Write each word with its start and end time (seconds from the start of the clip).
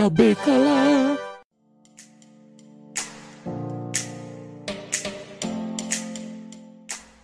acabei 0.00 0.34
calar. 0.34 1.18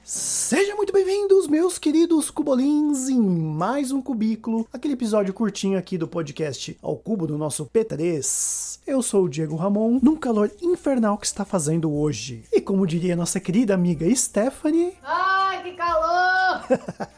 Sejam 0.04 0.76
muito 0.76 0.92
bem-vindos, 0.92 1.48
meus 1.48 1.78
queridos 1.78 2.30
cubolins, 2.30 3.08
em 3.08 3.18
mais 3.18 3.92
um 3.92 4.02
cubículo, 4.02 4.68
aquele 4.70 4.92
episódio 4.92 5.32
curtinho 5.32 5.78
aqui 5.78 5.96
do 5.96 6.06
podcast 6.06 6.76
Ao 6.82 6.96
Cubo 6.96 7.26
do 7.26 7.38
nosso 7.38 7.64
P3. 7.64 8.80
Eu 8.86 9.00
sou 9.00 9.24
o 9.24 9.28
Diego 9.28 9.56
Ramon, 9.56 9.98
num 10.02 10.14
calor 10.14 10.50
infernal 10.60 11.16
que 11.16 11.26
está 11.26 11.46
fazendo 11.46 11.90
hoje. 11.90 12.44
E 12.52 12.60
como 12.60 12.86
diria 12.86 13.16
nossa 13.16 13.40
querida 13.40 13.72
amiga 13.72 14.06
Stephanie, 14.14 14.92
Ai, 15.02 15.62
que 15.62 15.72
calor! 15.72 17.08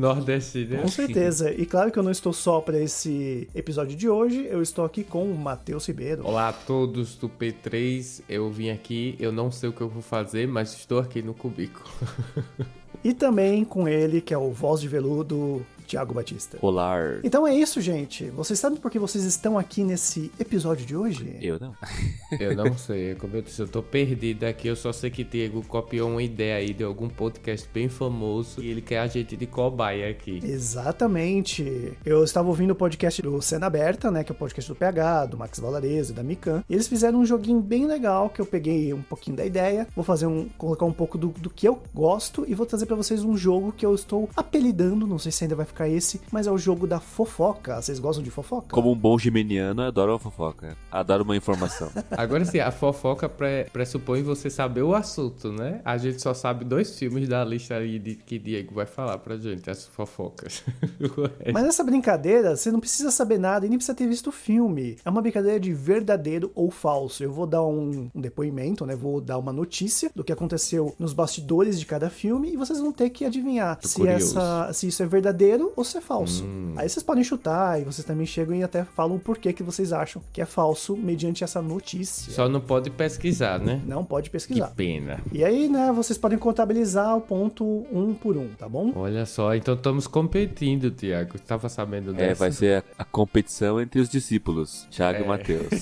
Nordestino. 0.00 0.78
com 0.78 0.88
certeza. 0.88 1.52
E 1.52 1.66
claro 1.66 1.92
que 1.92 1.98
eu 1.98 2.02
não 2.02 2.10
estou 2.10 2.32
só 2.32 2.60
para 2.60 2.78
esse 2.78 3.48
episódio 3.54 3.96
de 3.96 4.08
hoje, 4.08 4.46
eu 4.50 4.62
estou 4.62 4.84
aqui 4.84 5.04
com 5.04 5.30
o 5.30 5.36
Matheus 5.36 5.86
Ribeiro. 5.86 6.26
Olá 6.26 6.48
a 6.48 6.52
todos 6.52 7.14
do 7.16 7.28
P3. 7.28 8.22
Eu 8.28 8.50
vim 8.50 8.70
aqui, 8.70 9.14
eu 9.20 9.30
não 9.30 9.50
sei 9.50 9.68
o 9.68 9.72
que 9.72 9.80
eu 9.80 9.88
vou 9.88 10.02
fazer, 10.02 10.48
mas 10.48 10.72
estou 10.72 10.98
aqui 10.98 11.22
no 11.22 11.34
cubículo. 11.34 11.88
E 13.02 13.14
também 13.14 13.64
com 13.64 13.88
ele, 13.88 14.20
que 14.20 14.34
é 14.34 14.36
o 14.36 14.50
voz 14.50 14.82
de 14.82 14.86
veludo, 14.88 15.64
Thiago 15.90 16.14
Batista. 16.14 16.56
Olá. 16.62 17.18
Então 17.24 17.44
é 17.44 17.52
isso, 17.52 17.80
gente. 17.80 18.26
Vocês 18.30 18.60
sabem 18.60 18.78
por 18.78 18.92
que 18.92 18.98
vocês 18.98 19.24
estão 19.24 19.58
aqui 19.58 19.82
nesse 19.82 20.30
episódio 20.38 20.86
de 20.86 20.96
hoje? 20.96 21.36
Eu 21.42 21.58
não. 21.58 21.74
Eu 22.38 22.54
não 22.54 22.78
sei, 22.78 23.16
como 23.16 23.36
eu 23.36 23.42
disse, 23.42 23.60
eu 23.60 23.66
tô 23.66 23.82
perdido 23.82 24.44
aqui. 24.44 24.68
Eu 24.68 24.76
só 24.76 24.92
sei 24.92 25.10
que 25.10 25.24
Diego 25.24 25.64
copiou 25.66 26.08
uma 26.08 26.22
ideia 26.22 26.56
aí 26.56 26.72
de 26.72 26.84
algum 26.84 27.08
podcast 27.08 27.68
bem 27.74 27.88
famoso 27.88 28.62
e 28.62 28.68
ele 28.68 28.80
quer 28.80 29.00
a 29.00 29.06
gente 29.08 29.36
de 29.36 29.46
cobaia 29.46 30.08
aqui. 30.08 30.38
Exatamente. 30.44 31.92
Eu 32.04 32.22
estava 32.22 32.46
ouvindo 32.46 32.70
o 32.70 32.74
podcast 32.74 33.20
do 33.20 33.42
Cena 33.42 33.66
Aberta, 33.66 34.12
né? 34.12 34.22
Que 34.22 34.30
é 34.30 34.34
o 34.34 34.38
podcast 34.38 34.70
do 34.70 34.76
PH, 34.76 35.26
do 35.26 35.36
Max 35.36 35.58
Valarezo 35.58 36.12
e 36.12 36.14
da 36.14 36.22
Mikan. 36.22 36.62
E 36.68 36.74
eles 36.74 36.86
fizeram 36.86 37.18
um 37.18 37.26
joguinho 37.26 37.60
bem 37.60 37.84
legal 37.84 38.30
que 38.30 38.40
eu 38.40 38.46
peguei 38.46 38.94
um 38.94 39.02
pouquinho 39.02 39.36
da 39.36 39.44
ideia. 39.44 39.88
Vou 39.96 40.04
fazer 40.04 40.26
um. 40.26 40.48
colocar 40.56 40.86
um 40.86 40.92
pouco 40.92 41.18
do, 41.18 41.28
do 41.28 41.50
que 41.50 41.66
eu 41.66 41.82
gosto 41.92 42.44
e 42.46 42.54
vou 42.54 42.64
trazer 42.64 42.86
para 42.86 42.96
vocês 42.96 43.24
um 43.24 43.36
jogo 43.36 43.72
que 43.72 43.84
eu 43.84 43.94
estou 43.94 44.30
apelidando. 44.36 45.04
Não 45.04 45.18
sei 45.18 45.32
se 45.32 45.42
ainda 45.42 45.56
vai 45.56 45.66
ficar 45.66 45.79
esse, 45.88 46.20
mas 46.30 46.46
é 46.46 46.50
o 46.50 46.58
jogo 46.58 46.86
da 46.86 47.00
fofoca. 47.00 47.80
Vocês 47.80 47.98
gostam 47.98 48.22
de 48.22 48.30
fofoca? 48.30 48.68
Como 48.70 48.90
um 48.90 48.96
bom 48.96 49.18
geminiano, 49.18 49.82
eu 49.82 49.86
adoro 49.88 50.12
uma 50.12 50.18
fofoca. 50.18 50.76
Adoro 50.90 51.24
uma 51.24 51.36
informação. 51.36 51.90
Agora 52.10 52.44
sim, 52.44 52.58
a 52.58 52.70
fofoca 52.70 53.28
pré- 53.28 53.64
pressupõe 53.72 54.22
você 54.22 54.50
saber 54.50 54.82
o 54.82 54.94
assunto, 54.94 55.52
né? 55.52 55.80
A 55.84 55.96
gente 55.98 56.20
só 56.20 56.34
sabe 56.34 56.64
dois 56.64 56.98
filmes 56.98 57.28
da 57.28 57.44
lista 57.44 57.74
aí 57.74 57.98
de, 57.98 58.14
que 58.14 58.38
Diego 58.38 58.74
vai 58.74 58.86
falar 58.86 59.18
pra 59.18 59.36
gente, 59.36 59.68
as 59.70 59.86
fofocas. 59.86 60.62
Mas 61.52 61.62
nessa 61.62 61.84
brincadeira, 61.84 62.56
você 62.56 62.70
não 62.70 62.80
precisa 62.80 63.10
saber 63.10 63.38
nada 63.38 63.66
e 63.66 63.68
nem 63.68 63.78
precisa 63.78 63.96
ter 63.96 64.06
visto 64.06 64.28
o 64.28 64.32
filme. 64.32 64.96
É 65.04 65.10
uma 65.10 65.22
brincadeira 65.22 65.58
de 65.58 65.72
verdadeiro 65.72 66.50
ou 66.54 66.70
falso. 66.70 67.22
Eu 67.22 67.32
vou 67.32 67.46
dar 67.46 67.62
um, 67.64 68.10
um 68.14 68.20
depoimento, 68.20 68.84
né? 68.86 68.94
Vou 68.94 69.20
dar 69.20 69.38
uma 69.38 69.52
notícia 69.52 70.10
do 70.14 70.24
que 70.24 70.32
aconteceu 70.32 70.94
nos 70.98 71.12
bastidores 71.12 71.78
de 71.78 71.86
cada 71.86 72.10
filme 72.10 72.52
e 72.52 72.56
vocês 72.56 72.78
vão 72.80 72.92
ter 72.92 73.10
que 73.10 73.24
adivinhar 73.24 73.78
se, 73.82 73.96
curioso. 73.96 74.38
essa, 74.38 74.72
se 74.72 74.86
isso 74.88 75.02
é 75.02 75.06
verdadeiro 75.06 75.69
ou 75.76 75.84
se 75.84 75.98
é 75.98 76.00
falso. 76.00 76.44
Aí 76.76 76.88
vocês 76.88 77.02
podem 77.02 77.22
chutar 77.24 77.80
e 77.80 77.84
vocês 77.84 78.04
também 78.06 78.26
chegam 78.26 78.54
e 78.54 78.62
até 78.62 78.84
falam 78.84 79.16
o 79.16 79.20
porquê 79.20 79.52
que 79.52 79.62
vocês 79.62 79.92
acham 79.92 80.22
que 80.32 80.40
é 80.40 80.44
falso 80.46 80.96
mediante 80.96 81.44
essa 81.44 81.60
notícia. 81.62 82.32
Só 82.32 82.48
não 82.48 82.60
pode 82.60 82.90
pesquisar, 82.90 83.58
né? 83.58 83.80
Não 83.86 84.04
pode 84.04 84.28
Que 84.28 84.32
pesquisar. 84.32 84.68
pena. 84.76 85.20
E 85.32 85.44
aí, 85.44 85.68
né, 85.68 85.92
vocês 85.92 86.18
podem 86.18 86.38
contabilizar 86.38 87.16
o 87.16 87.20
ponto 87.20 87.64
um 87.92 88.14
por 88.14 88.36
um, 88.36 88.48
tá 88.58 88.68
bom? 88.68 88.92
Olha 88.94 89.26
só, 89.26 89.54
então 89.54 89.74
estamos 89.74 90.06
competindo, 90.06 90.90
Tiago. 90.90 91.38
Tava 91.40 91.68
sabendo 91.68 92.12
dessa? 92.12 92.24
É, 92.30 92.34
vai 92.34 92.52
ser 92.52 92.84
a, 92.98 93.02
a 93.02 93.04
competição 93.04 93.80
entre 93.80 94.00
os 94.00 94.08
discípulos, 94.08 94.86
Thiago 94.90 95.24
e 95.24 95.26
Mateus. 95.26 95.70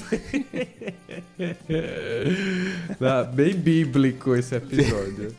Ah, 3.00 3.22
bem 3.25 3.54
bíblico 3.54 4.34
esse 4.34 4.54
episódio. 4.54 5.32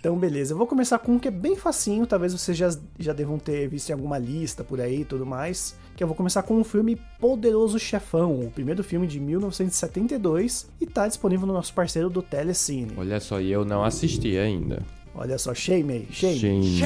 Então, 0.00 0.16
beleza. 0.18 0.52
Eu 0.52 0.58
vou 0.58 0.66
começar 0.66 0.98
com 0.98 1.12
um 1.12 1.18
que 1.18 1.28
é 1.28 1.30
bem 1.30 1.56
facinho, 1.56 2.06
talvez 2.06 2.32
vocês 2.32 2.56
já, 2.56 2.68
já 2.98 3.12
devam 3.12 3.38
ter 3.38 3.68
visto 3.68 3.90
em 3.90 3.92
alguma 3.92 4.18
lista 4.18 4.62
por 4.64 4.80
aí 4.80 5.00
e 5.00 5.04
tudo 5.04 5.24
mais. 5.26 5.74
Que 5.96 6.02
eu 6.02 6.06
vou 6.08 6.16
começar 6.16 6.42
com 6.42 6.60
o 6.60 6.64
filme 6.64 6.96
Poderoso 7.20 7.78
Chefão, 7.78 8.40
o 8.40 8.50
primeiro 8.50 8.82
filme 8.82 9.06
de 9.06 9.20
1972 9.20 10.68
e 10.80 10.86
tá 10.86 11.06
disponível 11.06 11.46
no 11.46 11.52
nosso 11.52 11.72
parceiro 11.74 12.08
do 12.08 12.22
Telecine. 12.22 12.92
Olha 12.96 13.20
só, 13.20 13.40
e 13.40 13.50
eu 13.52 13.64
não 13.64 13.84
assisti 13.84 14.36
ainda. 14.36 14.82
Olha 15.14 15.36
só, 15.38 15.52
shame, 15.54 16.08
shame. 16.10 16.38
Gente, 16.38 16.84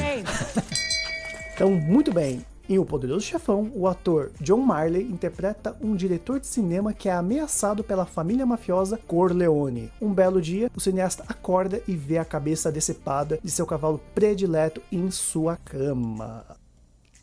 Então, 1.55 1.71
muito 1.71 2.13
bem. 2.13 2.45
Em 2.69 2.77
O 2.77 2.85
Poderoso 2.85 3.25
Chefão, 3.25 3.71
o 3.73 3.87
ator 3.87 4.29
John 4.41 4.57
Marley 4.57 5.03
interpreta 5.03 5.75
um 5.81 5.95
diretor 5.95 6.39
de 6.39 6.47
cinema 6.47 6.91
que 6.93 7.07
é 7.07 7.13
ameaçado 7.13 7.81
pela 7.81 8.05
família 8.05 8.45
mafiosa 8.45 8.99
Corleone. 9.07 9.89
Um 10.01 10.13
belo 10.13 10.41
dia, 10.41 10.69
o 10.75 10.79
cineasta 10.81 11.23
acorda 11.29 11.81
e 11.87 11.95
vê 11.95 12.17
a 12.17 12.25
cabeça 12.25 12.69
decepada 12.69 13.39
de 13.41 13.49
seu 13.49 13.65
cavalo 13.65 14.01
predileto 14.13 14.81
em 14.91 15.09
sua 15.09 15.55
cama. 15.55 16.43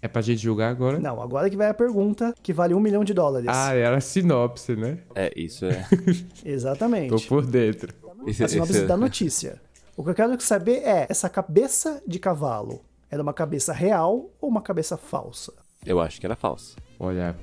é 0.00 0.09
pra 0.09 0.22
gente 0.22 0.38
julgar 0.41 0.71
agora? 0.71 0.99
Não, 0.99 1.21
agora 1.21 1.50
que 1.50 1.56
vai 1.59 1.69
a 1.69 1.75
pergunta 1.75 2.34
que 2.43 2.53
vale 2.53 2.72
um 2.72 2.81
milhão 2.81 3.05
de 3.05 3.12
dólares. 3.12 3.49
Ah, 3.53 3.75
era 3.75 3.99
a 3.99 4.00
sinopse, 4.00 4.75
né? 4.75 4.99
É, 5.15 5.31
isso 5.37 5.66
é. 5.66 5.87
Exatamente. 6.43 7.11
Tô 7.11 7.21
por 7.28 7.44
dentro. 7.44 7.93
A 8.26 8.49
sinopse 8.49 8.72
esse- 8.78 8.87
da 8.87 8.97
notícia. 8.97 9.61
O 9.94 10.03
que 10.03 10.09
eu 10.11 10.15
quero 10.15 10.41
saber 10.41 10.78
é, 10.78 11.06
essa 11.11 11.28
cabeça 11.28 12.03
de 12.06 12.19
cavalo 12.19 12.81
era 13.14 13.22
uma 13.22 13.32
cabeça 13.32 13.72
real 13.72 14.28
ou 14.41 14.48
uma 14.48 14.60
cabeça 14.60 14.97
falsa? 14.97 15.52
Eu 15.86 16.00
acho 16.00 16.19
que 16.19 16.26
era 16.26 16.34
falso. 16.34 16.75
Olha, 16.98 17.36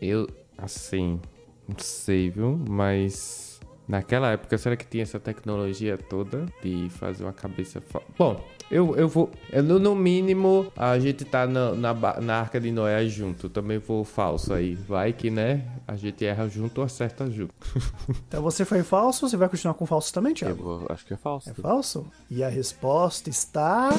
eu, 0.00 0.26
assim, 0.58 1.20
não 1.68 1.76
sei, 1.78 2.28
viu? 2.28 2.58
Mas 2.68 3.60
naquela 3.86 4.32
época, 4.32 4.58
será 4.58 4.76
que 4.76 4.84
tinha 4.86 5.04
essa 5.04 5.20
tecnologia 5.20 5.96
toda 5.96 6.46
de 6.60 6.88
fazer 6.90 7.22
uma 7.22 7.32
cabeça 7.32 7.80
falsa? 7.80 8.08
Bom, 8.18 8.42
eu, 8.68 8.96
eu 8.96 9.06
vou. 9.08 9.30
Eu, 9.52 9.62
no, 9.62 9.94
mínimo, 9.94 10.72
a 10.74 10.98
gente 10.98 11.24
tá 11.24 11.46
na, 11.46 11.72
na, 11.72 12.20
na 12.20 12.40
arca 12.40 12.58
de 12.60 12.72
Noé 12.72 13.06
junto. 13.06 13.48
Também 13.48 13.78
vou 13.78 14.02
falso 14.04 14.52
aí. 14.52 14.74
Vai 14.74 15.12
que, 15.12 15.30
né? 15.30 15.70
A 15.86 15.94
gente 15.94 16.24
erra 16.24 16.48
junto 16.48 16.78
ou 16.78 16.84
acerta 16.84 17.30
junto. 17.30 17.54
Então 18.26 18.42
você 18.42 18.64
foi 18.64 18.82
falso, 18.82 19.28
você 19.28 19.36
vai 19.36 19.48
continuar 19.48 19.74
com 19.74 19.84
falso 19.86 20.12
também, 20.12 20.30
Eu 20.32 20.36
Thiago? 20.36 20.62
vou- 20.62 20.86
acho 20.88 21.04
que 21.06 21.12
é 21.14 21.16
falso. 21.18 21.50
É 21.50 21.54
falso? 21.54 22.06
E 22.30 22.42
a 22.42 22.48
resposta 22.48 23.28
está. 23.30 23.90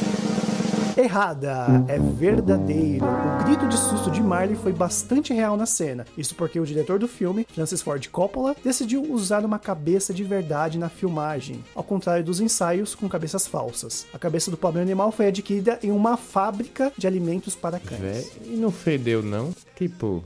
Errada! 0.96 1.84
É 1.88 1.98
verdadeiro. 1.98 3.06
O 3.06 3.44
grito 3.44 3.68
de 3.68 3.78
susto 3.78 4.12
de 4.12 4.22
Marley 4.22 4.56
foi 4.56 4.72
bastante 4.72 5.34
real 5.34 5.58
na 5.58 5.66
cena. 5.66 6.06
Isso 6.18 6.36
porque 6.36 6.60
o 6.60 6.66
diretor 6.66 7.00
do 7.00 7.08
filme, 7.08 7.48
Francis 7.52 7.82
Ford 7.82 8.06
Coppola, 8.10 8.56
decidiu 8.64 9.02
usar 9.12 9.44
uma 9.44 9.58
cabeça 9.58 10.14
de 10.14 10.24
verdade 10.24 10.78
na 10.78 10.90
filmagem, 10.90 11.64
ao 11.74 11.84
contrário 11.84 12.24
dos 12.24 12.40
ensaios 12.40 12.94
com 12.94 13.10
cabeças 13.10 13.48
falsas. 13.48 14.06
A 14.14 14.20
cabeça 14.20 14.52
do 14.52 14.58
pobre 14.58 14.82
animal 14.82 15.12
foi 15.12 15.28
adquirida 15.28 15.80
em 15.82 15.92
uma 15.92 16.16
fábrica 16.16 16.92
de 16.98 17.08
alimentos 17.08 17.56
para 17.56 17.80
cães. 17.80 18.00
Vé, 18.00 18.24
e 18.46 18.56
não 18.56 18.72
fedeu, 18.72 19.24
não? 19.24 19.54
Tipo. 19.76 20.24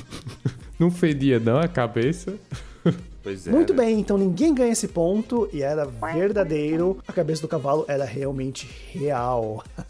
não 0.80 0.90
fedia, 0.90 1.38
não, 1.38 1.58
a 1.58 1.68
cabeça? 1.68 2.34
Pois 3.22 3.46
é. 3.46 3.50
Muito 3.50 3.74
né? 3.74 3.84
bem, 3.84 4.00
então 4.00 4.16
ninguém 4.16 4.54
ganha 4.54 4.72
esse 4.72 4.88
ponto 4.88 5.48
e 5.52 5.62
era 5.62 5.84
verdadeiro. 5.84 6.98
A 7.06 7.12
cabeça 7.12 7.42
do 7.42 7.48
cavalo 7.48 7.84
era 7.86 8.04
realmente 8.04 8.68
real. 8.92 9.62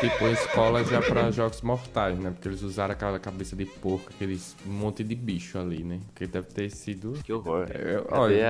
Tipo, 0.00 0.26
escola 0.28 0.84
já 0.84 1.00
pra 1.02 1.30
jogos 1.30 1.60
mortais, 1.62 2.16
né? 2.18 2.30
Porque 2.30 2.48
eles 2.48 2.62
usaram 2.62 2.92
aquela 2.92 3.18
cabeça 3.18 3.56
de 3.56 3.64
porco, 3.64 4.10
aqueles 4.14 4.54
um 4.66 4.70
monte 4.72 5.02
de 5.02 5.14
bicho 5.14 5.58
ali, 5.58 5.82
né? 5.82 5.98
Que 6.14 6.26
deve 6.26 6.46
ter 6.48 6.70
sido. 6.70 7.14
Que 7.24 7.32
horror. 7.32 7.66
É, 7.70 7.94
Cadê 8.00 8.04
olha, 8.10 8.48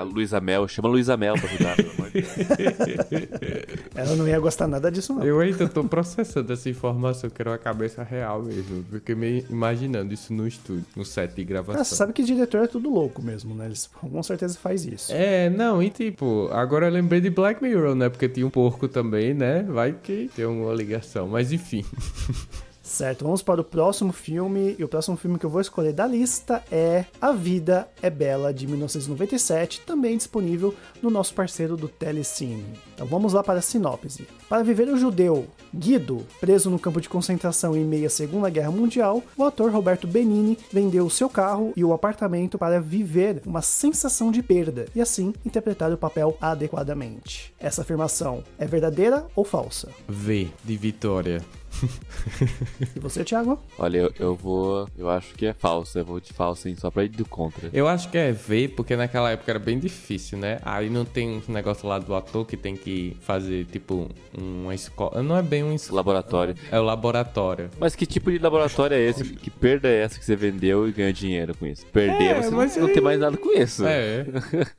a 0.00 0.02
Luísa 0.02 0.40
Mel? 0.40 0.66
Chama 0.66 0.88
a 0.88 0.92
Luísa 0.92 1.16
Mel 1.16 1.34
pra 1.34 1.48
ajudar, 1.48 1.76
pelo 1.76 1.90
amor 1.92 2.10
de 2.10 2.22
Deus. 2.22 2.28
Ela 3.94 4.16
não 4.16 4.26
ia 4.28 4.38
gostar 4.40 4.66
nada 4.66 4.90
disso, 4.90 5.12
não. 5.14 5.22
eu 5.24 5.38
ainda 5.40 5.68
tô 5.68 5.84
processando 5.84 6.52
essa 6.52 6.68
informação, 6.68 7.30
que 7.30 7.40
era 7.40 7.50
uma 7.50 7.58
cabeça 7.58 8.02
real 8.02 8.42
mesmo. 8.42 8.84
Fiquei 8.90 9.14
meio 9.14 9.44
imaginando 9.50 10.12
isso 10.12 10.32
no 10.32 10.46
estúdio, 10.46 10.84
no 10.96 11.04
set 11.04 11.32
de 11.34 11.42
Ah, 11.42 11.44
gravação. 11.44 11.84
você 11.84 11.94
sabe 11.94 12.12
que 12.12 12.22
diretor 12.24 12.64
é 12.64 12.66
tudo 12.66 12.90
louco 12.92 13.22
mesmo, 13.22 13.54
né? 13.54 13.66
Eles 13.66 13.86
com 13.86 14.22
certeza 14.22 14.58
faz 14.58 14.84
isso. 14.84 15.12
É, 15.12 15.48
não, 15.50 15.82
e 15.82 15.90
tipo, 15.90 16.48
agora 16.52 16.86
eu 16.86 16.92
lembrei 16.92 17.20
de 17.20 17.30
Black 17.30 17.62
Mirror, 17.62 17.94
né? 17.94 18.08
Porque 18.08 18.28
tinha 18.28 18.46
um 18.46 18.50
porco 18.50 18.88
também, 18.88 19.34
né? 19.34 19.62
Vai 19.62 19.92
que 19.92 20.30
tem 20.34 20.44
uma 20.46 20.72
ligação, 20.72 20.87
mas 21.28 21.52
enfim. 21.52 21.84
Certo, 22.88 23.22
vamos 23.22 23.42
para 23.42 23.60
o 23.60 23.64
próximo 23.64 24.14
filme. 24.14 24.74
E 24.78 24.82
o 24.82 24.88
próximo 24.88 25.14
filme 25.14 25.38
que 25.38 25.44
eu 25.44 25.50
vou 25.50 25.60
escolher 25.60 25.92
da 25.92 26.06
lista 26.06 26.64
é 26.72 27.04
A 27.20 27.32
Vida 27.32 27.86
é 28.00 28.08
Bela, 28.08 28.52
de 28.52 28.66
1997, 28.66 29.82
também 29.82 30.16
disponível 30.16 30.74
no 31.02 31.10
nosso 31.10 31.34
parceiro 31.34 31.76
do 31.76 31.86
Telecine. 31.86 32.64
Então 32.94 33.06
vamos 33.06 33.34
lá 33.34 33.44
para 33.44 33.58
a 33.58 33.62
sinopse. 33.62 34.26
Para 34.48 34.62
viver 34.62 34.88
o 34.88 34.96
judeu 34.96 35.46
Guido, 35.72 36.26
preso 36.40 36.70
no 36.70 36.78
campo 36.78 36.98
de 36.98 37.10
concentração 37.10 37.76
em 37.76 37.84
meio 37.84 38.06
à 38.06 38.10
Segunda 38.10 38.48
Guerra 38.48 38.70
Mundial, 38.70 39.22
o 39.36 39.44
ator 39.44 39.70
Roberto 39.70 40.06
Benini 40.06 40.58
vendeu 40.72 41.04
o 41.04 41.10
seu 41.10 41.28
carro 41.28 41.74
e 41.76 41.84
o 41.84 41.92
apartamento 41.92 42.56
para 42.56 42.80
viver 42.80 43.42
uma 43.44 43.60
sensação 43.60 44.32
de 44.32 44.42
perda 44.42 44.86
e 44.94 45.00
assim 45.02 45.34
interpretar 45.44 45.92
o 45.92 45.98
papel 45.98 46.38
adequadamente. 46.40 47.54
Essa 47.60 47.82
afirmação 47.82 48.42
é 48.58 48.66
verdadeira 48.66 49.26
ou 49.36 49.44
falsa? 49.44 49.90
V 50.08 50.48
de 50.64 50.76
Vitória. 50.78 51.42
E 52.96 53.00
você, 53.00 53.24
Thiago? 53.24 53.58
Olha, 53.78 53.98
eu, 53.98 54.12
eu 54.18 54.34
vou. 54.34 54.88
Eu 54.96 55.08
acho 55.10 55.34
que 55.34 55.46
é 55.46 55.52
falso. 55.52 55.98
Eu 55.98 56.04
vou 56.04 56.20
de 56.20 56.32
falso, 56.32 56.68
hein? 56.68 56.76
Só 56.78 56.90
pra 56.90 57.04
ir 57.04 57.08
do 57.08 57.24
contra. 57.24 57.68
Eu 57.72 57.86
acho 57.88 58.08
que 58.10 58.16
é 58.18 58.32
ver, 58.32 58.68
porque 58.70 58.94
naquela 58.96 59.30
época 59.30 59.50
era 59.52 59.58
bem 59.58 59.78
difícil, 59.78 60.38
né? 60.38 60.58
Aí 60.62 60.88
não 60.90 61.04
tem 61.04 61.42
um 61.48 61.52
negócio 61.52 61.88
lá 61.88 61.98
do 61.98 62.14
ator 62.14 62.46
que 62.46 62.56
tem 62.56 62.76
que 62.76 63.16
fazer, 63.20 63.64
tipo, 63.66 64.08
uma 64.36 64.74
escola. 64.74 65.22
Não 65.22 65.36
é 65.36 65.42
bem 65.42 65.62
um 65.64 65.72
escola. 65.74 65.98
Laboratório. 65.98 66.54
É 66.70 66.78
o 66.78 66.82
laboratório. 66.84 67.70
Mas 67.78 67.94
que 67.96 68.06
tipo 68.06 68.30
de 68.30 68.38
laboratório 68.38 68.94
é 68.96 69.00
esse? 69.00 69.24
Que 69.24 69.50
perda 69.50 69.88
é 69.88 70.02
essa 70.02 70.18
que 70.18 70.24
você 70.24 70.36
vendeu 70.36 70.88
e 70.88 70.92
ganha 70.92 71.12
dinheiro 71.12 71.56
com 71.56 71.66
isso? 71.66 71.84
Perder, 71.86 72.22
É, 72.36 72.42
você 72.42 72.50
mas 72.50 72.76
não, 72.76 72.86
não 72.86 72.94
tem 72.94 73.02
mais 73.02 73.18
nada 73.20 73.36
com 73.36 73.52
isso. 73.58 73.84
É, 73.86 74.24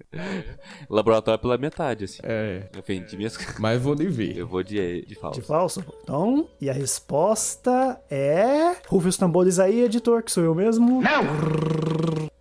Laboratório 0.89 1.39
pela 1.39 1.57
metade, 1.57 2.05
assim. 2.05 2.19
é. 2.23 2.63
Eu 2.75 2.83
vendi 2.85 3.15
minhas. 3.17 3.37
Mas 3.59 3.81
vou 3.81 3.95
de 3.95 4.07
ver. 4.07 4.37
Eu 4.37 4.47
vou 4.47 4.63
de, 4.63 5.01
de 5.01 5.07
De 5.07 5.15
falso. 5.15 5.41
falso? 5.41 5.83
Então, 6.03 6.47
e 6.61 6.69
a 6.69 6.73
resposta 6.89 8.01
é. 8.09 8.75
Rufe 8.87 9.09
os 9.09 9.17
tambores 9.17 9.59
aí, 9.59 9.83
editor, 9.83 10.23
que 10.23 10.31
sou 10.31 10.43
eu 10.43 10.55
mesmo. 10.55 11.01
Não! 11.01 11.21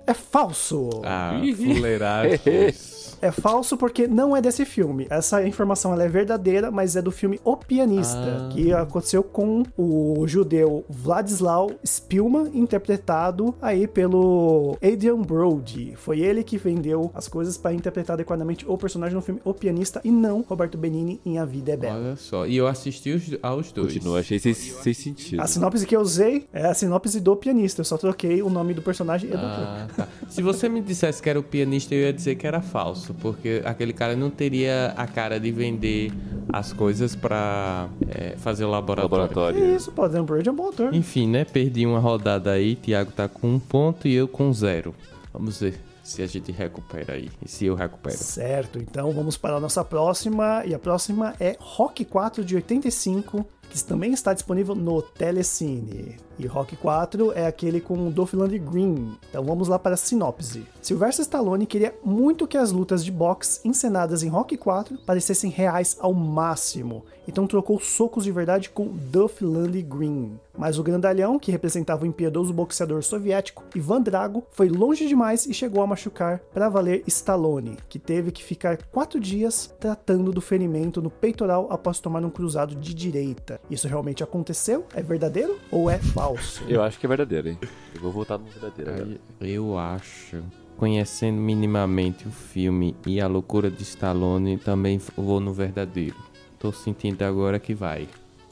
É 0.06 0.15
falso! 0.15 0.89
Ah, 1.05 1.39
fuleiragem. 1.55 2.41
É 3.20 3.31
falso 3.31 3.76
porque 3.76 4.06
não 4.06 4.37
é 4.37 4.41
desse 4.41 4.65
filme. 4.65 5.06
Essa 5.11 5.47
informação 5.47 5.93
ela 5.93 6.05
é 6.05 6.09
verdadeira, 6.09 6.70
mas 6.70 6.97
é 6.97 7.03
do 7.03 7.11
filme 7.11 7.41
O 7.44 7.56
Pianista, 7.56 8.19
Ah. 8.19 8.49
que 8.53 8.73
aconteceu 8.73 9.23
com 9.23 9.62
o 9.76 10.26
judeu 10.26 10.85
Vladislav 10.88 11.70
Spielman, 11.87 12.50
interpretado 12.55 13.55
aí 13.61 13.87
pelo 13.87 14.76
Adrian 14.82 15.20
Brody. 15.23 15.94
Foi 15.97 16.20
ele 16.20 16.43
que 16.44 16.56
vendeu 16.56 17.11
as 17.15 17.29
coisas 17.29 17.56
para 17.56 17.73
interpretar 17.73 18.15
adequadamente 18.15 18.65
o 18.69 18.76
personagem 18.79 19.15
no 19.15 19.23
filme 19.23 19.41
O 19.44 19.53
Pianista 19.55 20.00
e 20.05 20.11
não 20.11 20.43
Roberto 20.43 20.79
Benini 20.79 21.21
em 21.25 21.38
A 21.38 21.44
Vida 21.44 21.73
é 21.73 21.76
Bela. 21.76 21.99
Olha 21.99 22.17
só. 22.17 22.47
E 22.47 22.56
eu 22.56 22.67
assisti 22.67 23.11
os- 23.12 23.37
aos 23.43 23.73
dois. 23.73 23.93
Continua, 23.94 24.21
achei 24.21 24.38
sem, 24.38 24.55
sem 24.55 24.94
sentido. 24.94 25.41
A 25.41 25.47
sinopse 25.47 25.87
que 25.87 25.97
eu 25.97 26.00
usei 26.00 26.47
é 26.53 26.67
a 26.67 26.75
sinopse 26.75 27.21
do 27.21 27.35
pianista. 27.37 27.81
Eu 27.81 27.85
só 27.85 27.97
troquei 27.97 28.43
o 28.43 28.49
nome 28.50 28.75
do 28.75 28.82
personagem 28.82 29.29
e 29.31 29.32
do. 29.32 29.38
Ah, 29.38 29.87
tá. 29.97 30.09
Se 30.29 30.43
você 30.43 30.69
me 30.69 30.81
dissesse 30.81 31.23
que 31.23 31.29
era 31.29 31.38
o 31.38 31.43
pianista, 31.43 31.94
eu 31.94 32.00
ia 32.03 32.12
dizer 32.12 32.35
que 32.37 32.47
era 32.47 32.61
falso, 32.61 33.07
porque 33.14 33.62
aquele 33.64 33.93
cara 33.93 34.14
não 34.14 34.31
teria 34.31 34.94
a 34.96 35.06
cara 35.06 35.38
de 35.38 35.50
vender 35.50 36.12
as 36.52 36.72
coisas 36.72 37.14
pra 37.14 37.88
é, 38.08 38.37
fazer 38.38 38.64
o 38.64 38.70
laboratório. 38.70 39.20
Laboratório. 39.20 39.76
Isso, 39.76 39.93
pô, 39.93 40.08
Dan 40.08 40.25
Brody 40.25 40.49
é 40.49 40.52
um 40.52 40.55
bom 40.55 40.69
ator. 40.69 40.94
Enfim, 40.94 41.28
né? 41.28 41.44
Perdi 41.44 41.87
uma 41.87 41.99
rodada 41.99 42.52
aí, 42.52 42.76
Thiago 42.76 43.12
tá 43.12 43.28
com 43.28 43.49
um 43.49 43.58
ponto 43.58 44.08
e 44.08 44.14
eu 44.14 44.26
com 44.26 44.52
zero. 44.52 44.94
Vamos 45.32 45.60
ver 45.60 45.78
se 46.02 46.22
a 46.22 46.26
gente 46.26 46.50
recupera 46.50 47.14
aí. 47.14 47.31
E 47.44 47.49
se 47.49 47.66
eu 47.66 47.75
recupero. 47.75 48.16
Certo, 48.16 48.78
então 48.78 49.12
vamos 49.12 49.37
para 49.37 49.56
a 49.56 49.61
nossa 49.61 49.84
próxima. 49.84 50.62
E 50.64 50.75
a 50.75 50.78
próxima 50.78 51.34
é 51.38 51.56
Rock 51.61 52.04
4 52.04 52.43
de 52.43 52.56
85, 52.56 53.46
que 53.69 53.82
também 53.85 54.12
está 54.12 54.32
disponível 54.32 54.75
no 54.75 55.03
Telecine. 55.03 56.17
E 56.38 56.47
Rock 56.47 56.76
4 56.76 57.32
é 57.32 57.47
aquele 57.47 57.81
com 57.81 58.11
Dolph 58.11 58.32
Lundgren. 58.32 59.17
Então 59.29 59.44
vamos 59.44 59.67
lá 59.67 59.79
para 59.79 59.94
a 59.94 59.97
sinopse. 59.97 60.65
Sylvester 60.81 61.25
Stallone 61.25 61.67
queria 61.67 61.94
muito 62.05 62.47
que 62.47 62.56
as 62.56 62.70
lutas 62.70 63.05
de 63.05 63.11
boxe 63.11 63.61
encenadas 63.65 64.23
em 64.23 64.29
Rock 64.29 64.56
4 64.56 64.99
parecessem 64.99 65.50
reais 65.50 65.97
ao 65.99 66.15
máximo. 66.15 67.05
Então 67.26 67.47
trocou 67.47 67.81
socos 67.81 68.25
de 68.25 68.31
verdade 68.31 68.70
com 68.70 68.87
Dolph 68.87 69.43
Lundgren. 69.43 70.38
Mas 70.56 70.79
o 70.79 70.82
grandalhão, 70.82 71.38
que 71.38 71.53
representava 71.53 72.05
o 72.05 72.06
impiedoso 72.06 72.53
boxeador 72.53 73.03
soviético 73.03 73.64
Ivan 73.75 74.00
Drago, 74.00 74.44
foi 74.50 74.69
longe 74.69 75.06
demais 75.06 75.44
e 75.47 75.53
chegou 75.53 75.82
a 75.82 75.87
machucar 75.87 76.41
para 76.53 76.69
valer 76.69 77.05
Stallone, 77.06 77.79
que 77.88 77.99
teve 77.99 78.32
que 78.32 78.43
ficar 78.43 78.79
quatro 78.91 79.21
dias 79.21 79.73
tratando 79.79 80.32
do 80.32 80.41
ferimento 80.41 81.03
no 81.03 81.11
peitoral 81.11 81.69
após 81.71 82.00
tomar 82.00 82.25
um 82.25 82.31
cruzado 82.31 82.75
de 82.75 82.94
direita. 82.94 83.57
Isso 83.70 83.87
realmente 83.87 84.22
aconteceu? 84.22 84.87
É 84.94 85.02
verdadeiro 85.02 85.58
ou 85.70 85.90
é 85.90 85.99
falso? 85.99 86.64
Eu 86.69 86.82
acho 86.82 86.99
que 86.99 87.06
é 87.06 87.08
verdadeiro, 87.08 87.49
hein? 87.50 87.58
Eu 87.94 88.00
vou 88.00 88.10
votar 88.10 88.38
no 88.38 88.46
verdadeiro. 88.46 89.19
Aí, 89.40 89.52
Eu 89.52 89.78
acho. 89.78 90.43
Conhecendo 90.76 91.38
minimamente 91.40 92.26
o 92.26 92.31
filme 92.31 92.96
e 93.05 93.20
a 93.20 93.26
loucura 93.26 93.70
de 93.70 93.82
Stallone, 93.82 94.56
também 94.56 95.00
vou 95.16 95.40
no 95.40 95.52
verdadeiro. 95.52 96.16
Tô 96.58 96.72
sentindo 96.72 97.22
agora 97.22 97.58
que 97.58 97.75
vai. 97.75 98.08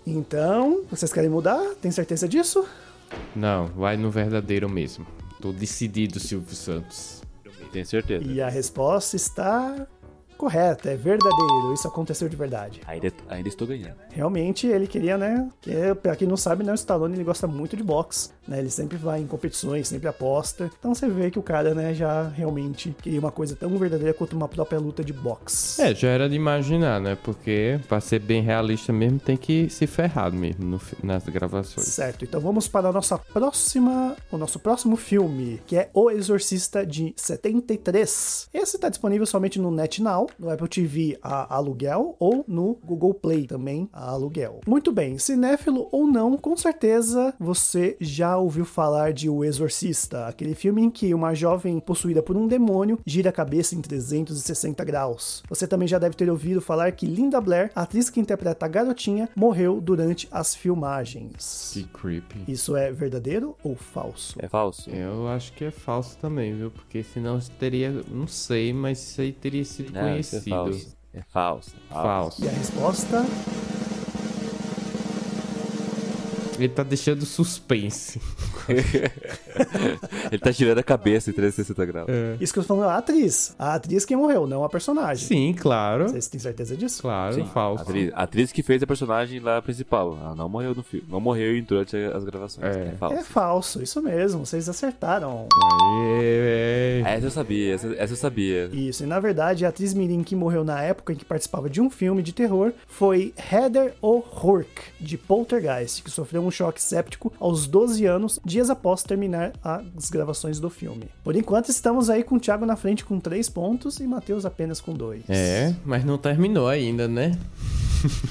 Então, 0.07 0.83
vocês 0.91 1.13
querem 1.13 1.31
mudar? 1.31 1.61
Tem 1.81 1.91
certeza 1.91 2.29
disso? 2.29 2.67
Não, 3.35 3.67
vai 3.69 3.97
no 3.97 4.11
verdadeiro 4.11 4.69
mesmo. 4.69 5.07
Tô 5.41 5.53
decidido, 5.53 6.19
Silvio 6.19 6.55
Santos. 6.55 7.23
Tenho 7.73 7.87
certeza. 7.87 8.25
E 8.25 8.41
a 8.41 8.49
resposta 8.49 9.17
está 9.17 9.87
correta, 10.37 10.91
é 10.91 10.97
verdadeiro. 10.97 11.75
Isso 11.75 11.89
aconteceu 11.89 12.29
de 12.29 12.37
verdade. 12.37 12.81
Ainda, 12.87 13.13
ainda 13.29 13.49
estou 13.49 13.67
ganhando. 13.67 13.97
Realmente 14.11 14.67
ele 14.67 14.87
queria, 14.87 15.19
né? 15.19 15.49
Que, 15.61 15.73
pra 16.03 16.17
quem 16.17 16.29
não 16.29 16.37
sabe, 16.37 16.65
né, 16.65 16.73
o 16.73 16.75
Stallone 16.75 17.15
ele 17.15 17.25
gosta 17.25 17.47
muito 17.47 17.77
de 17.77 17.83
boxe, 17.83 18.31
né? 18.47 18.59
Ele 18.59 18.71
sempre 18.71 18.97
vai 18.97 19.21
em 19.21 19.27
competições, 19.27 19.89
sempre 19.89 20.09
aposta. 20.09 20.71
Então 20.79 20.95
você 20.95 21.09
vê 21.09 21.31
que 21.31 21.39
o 21.39 21.43
cara, 21.43 21.75
né, 21.75 21.95
já 21.95 22.29
realmente 22.29 22.95
queria 23.03 23.21
uma 23.21 23.33
coisa 23.33 23.57
tão 23.57 23.77
verdadeira 23.77 24.15
quanto 24.15 24.37
uma 24.37 24.49
própria 24.49 24.79
luta 24.79 25.03
de 25.05 25.13
boxe. 25.13 25.83
É, 25.83 25.95
já 25.95 26.09
era 26.09 26.29
de 26.29 26.35
imaginar, 26.35 27.01
né? 27.01 27.17
Porque 27.23 27.81
pra 27.89 28.01
ser 28.01 28.21
bem 28.21 28.43
realista 28.43 28.93
mesmo, 28.93 29.19
tem 29.19 29.37
que 29.37 29.69
se 29.71 29.87
ferrar 29.87 30.33
mesmo 30.33 30.65
no 30.65 30.81
nas 31.03 31.25
gravações. 31.25 31.87
Certo, 31.87 32.25
então 32.25 32.41
vamos 32.41 32.69
para 32.69 32.89
a 32.89 32.93
nossa 32.93 33.19
próxima, 33.19 34.17
o 34.31 34.37
nosso 34.37 34.59
próximo 34.59 34.97
filme, 34.97 35.61
que 35.67 35.77
é 35.77 35.91
O 35.95 36.11
Exorcista 36.11 36.85
de 36.85 37.13
73. 37.17 38.49
Esse 38.53 38.77
está 38.77 38.89
disponível 38.89 39.27
somente 39.27 39.59
no 39.59 39.71
NetNow, 39.71 40.26
no 40.39 40.51
Apple 40.51 40.69
TV 40.69 41.19
a 41.23 41.55
aluguel 41.55 42.17
ou 42.19 42.45
no 42.47 42.79
Google 42.85 43.15
Play 43.15 43.47
também 43.47 43.89
a 43.93 44.11
aluguel. 44.11 44.61
Muito 44.67 44.93
bem, 44.93 45.19
cinéfilo 45.19 45.89
ou 45.93 46.07
não, 46.07 46.37
com 46.37 46.57
certeza 46.57 47.35
você 47.39 47.97
já 48.01 48.37
ouviu 48.37 48.65
falar 48.65 49.13
de 49.13 49.29
O 49.29 49.45
Exorcista, 49.45 50.27
aquele 50.27 50.55
filme 50.55 50.83
em 50.83 50.91
que 50.91 51.15
uma 51.15 51.35
jovem 51.35 51.79
possuída 51.81 52.23
por 52.23 52.37
um 52.37 52.47
demônio 52.47 52.99
gira 53.07 53.31
a 53.31 53.33
cabeça 53.33 53.75
em 53.75 53.81
360 53.81 54.85
graus. 54.85 55.43
Você 55.49 55.67
também 55.67 55.89
já 55.89 55.99
deve 55.99 56.17
ter 56.17 56.31
ouvido 56.31 56.61
falar 56.61 56.93
que 56.93 57.07
Linda 57.07 57.41
Blair, 57.41 57.71
a 57.75 57.83
atriz 57.83 58.11
que 58.11 58.21
interpreta 58.21 58.67
a 58.67 58.69
garotinha, 58.69 59.29
morreu 59.35 59.81
durante 59.81 60.29
as 60.31 60.55
filmagens. 60.55 61.71
Que 61.73 61.85
creepy. 61.85 62.45
Isso 62.49 62.77
é 62.77 62.93
verdadeiro 62.93 63.57
ou 63.63 63.77
falso? 63.77 64.37
É 64.39 64.49
falso? 64.49 64.91
Eu 64.91 65.29
acho 65.29 65.53
que 65.53 65.65
é 65.65 65.71
falso 65.71 66.17
também, 66.19 66.55
viu? 66.55 66.71
Porque 66.71 67.03
senão 67.03 67.39
teria. 67.59 67.93
Não 68.11 68.27
sei, 68.27 68.73
mas 68.73 68.99
isso 69.03 69.21
aí 69.21 69.33
teria 69.33 69.65
sido 69.65 69.93
Não, 69.93 70.16
é 70.19 70.23
conhecido. 70.23 70.51
falso. 70.51 70.97
É 71.15 71.23
falso. 71.23 71.75
Falso. 71.89 72.45
E 72.45 72.49
a 72.49 72.53
resposta 72.53 73.25
Ele 76.59 76.69
tá 76.69 76.83
deixando 76.83 77.25
suspense. 77.27 78.21
Ele 80.31 80.39
tá 80.39 80.51
girando 80.51 80.79
a 80.79 80.83
cabeça 80.83 81.31
em 81.31 81.33
360 81.33 81.87
graus. 81.87 82.09
Isso 82.41 82.53
que 82.53 82.59
eu 82.59 82.65
tô 82.65 82.69
falando 82.69 82.91
é 82.91 82.95
a 82.95 82.99
atriz. 82.99 83.55
A 83.59 83.75
atriz 83.75 84.05
que 84.05 84.17
morreu, 84.17 84.47
não 84.47 84.65
a 84.65 84.69
personagem. 84.69 85.27
Sim, 85.27 85.55
claro. 85.55 86.09
Vocês 86.09 86.29
têm 86.29 86.41
certeza 86.41 86.77
disso? 86.77 87.03
Claro, 87.03 87.35
Sim, 87.35 87.47
falso. 87.47 87.83
A 87.83 87.87
atriz, 87.87 88.11
a 88.15 88.23
atriz 88.23 88.53
que 88.53 88.63
fez 88.63 88.83
a 88.83 88.87
personagem 88.87 89.41
lá 89.41 89.61
principal. 89.61 90.17
Ela 90.21 90.35
não 90.35 90.49
morreu 90.49 90.75
no 90.75 90.83
filme. 90.83 91.07
Não 91.09 91.21
morreu 91.21 91.63
durante 91.63 91.97
as 91.97 92.25
gravações. 92.25 92.77
É. 92.77 92.87
É, 92.87 92.93
falso. 92.93 93.15
É 93.15 93.23
falso, 93.23 93.83
isso 93.83 94.03
mesmo. 94.03 94.45
Vocês 94.45 94.69
acertaram. 94.69 95.49
Aê, 95.53 97.03
Essa 97.05 97.27
eu 97.27 97.31
sabia, 97.31 97.75
essa, 97.75 97.95
essa 97.95 98.13
eu 98.13 98.17
sabia. 98.17 98.67
Isso, 98.73 99.05
e 99.05 99.07
na 99.07 99.19
verdade 99.21 99.65
a 99.65 99.69
atriz 99.69 99.95
mirim 99.95 100.23
que 100.23 100.37
morreu 100.37 100.65
na 100.65 100.83
época 100.83 101.13
em 101.13 101.17
que 101.17 101.25
participava 101.25 101.69
de 101.71 101.81
um 101.81 101.91
filme 101.91 102.23
de 102.23 102.33
terror 102.33 102.73
foi 102.87 103.33
Heather 103.53 103.95
O'Rourke, 104.01 104.83
de 105.01 105.17
Poltergeist, 105.17 106.03
que 106.03 106.11
sofreu 106.11 106.43
um 106.47 106.51
choque 106.51 106.81
séptico 106.81 107.33
aos 107.39 107.67
12 107.67 108.05
anos, 108.07 108.41
dias 108.45 108.71
após 108.71 109.03
terminar 109.03 109.53
as 109.63 110.11
gravações 110.11 110.61
do 110.61 110.71
filme. 110.71 111.09
Por 111.23 111.37
enquanto 111.37 111.69
estamos 111.69 112.09
aí 112.09 112.23
com 112.23 112.37
o 112.37 112.41
Thiago 112.41 112.65
na 112.65 112.77
frente 112.77 113.05
com 113.05 113.19
3 113.19 113.49
pontos 113.49 113.99
e 113.99 114.07
Matheus 114.07 114.45
apenas 114.45 114.81
com 114.81 114.93
2. 114.93 115.25
É, 115.29 115.75
mas 115.85 116.05
não 116.05 116.19
terminou 116.19 116.69
ainda, 116.69 117.09
né? 117.09 117.39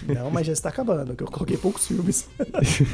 Não, 0.08 0.30
mas 0.30 0.48
já 0.48 0.54
está 0.54 0.70
acabando, 0.70 1.16
que 1.16 1.24
eu 1.24 1.28
coloquei 1.28 1.58
poucos 1.58 1.88
filmes. 1.88 2.28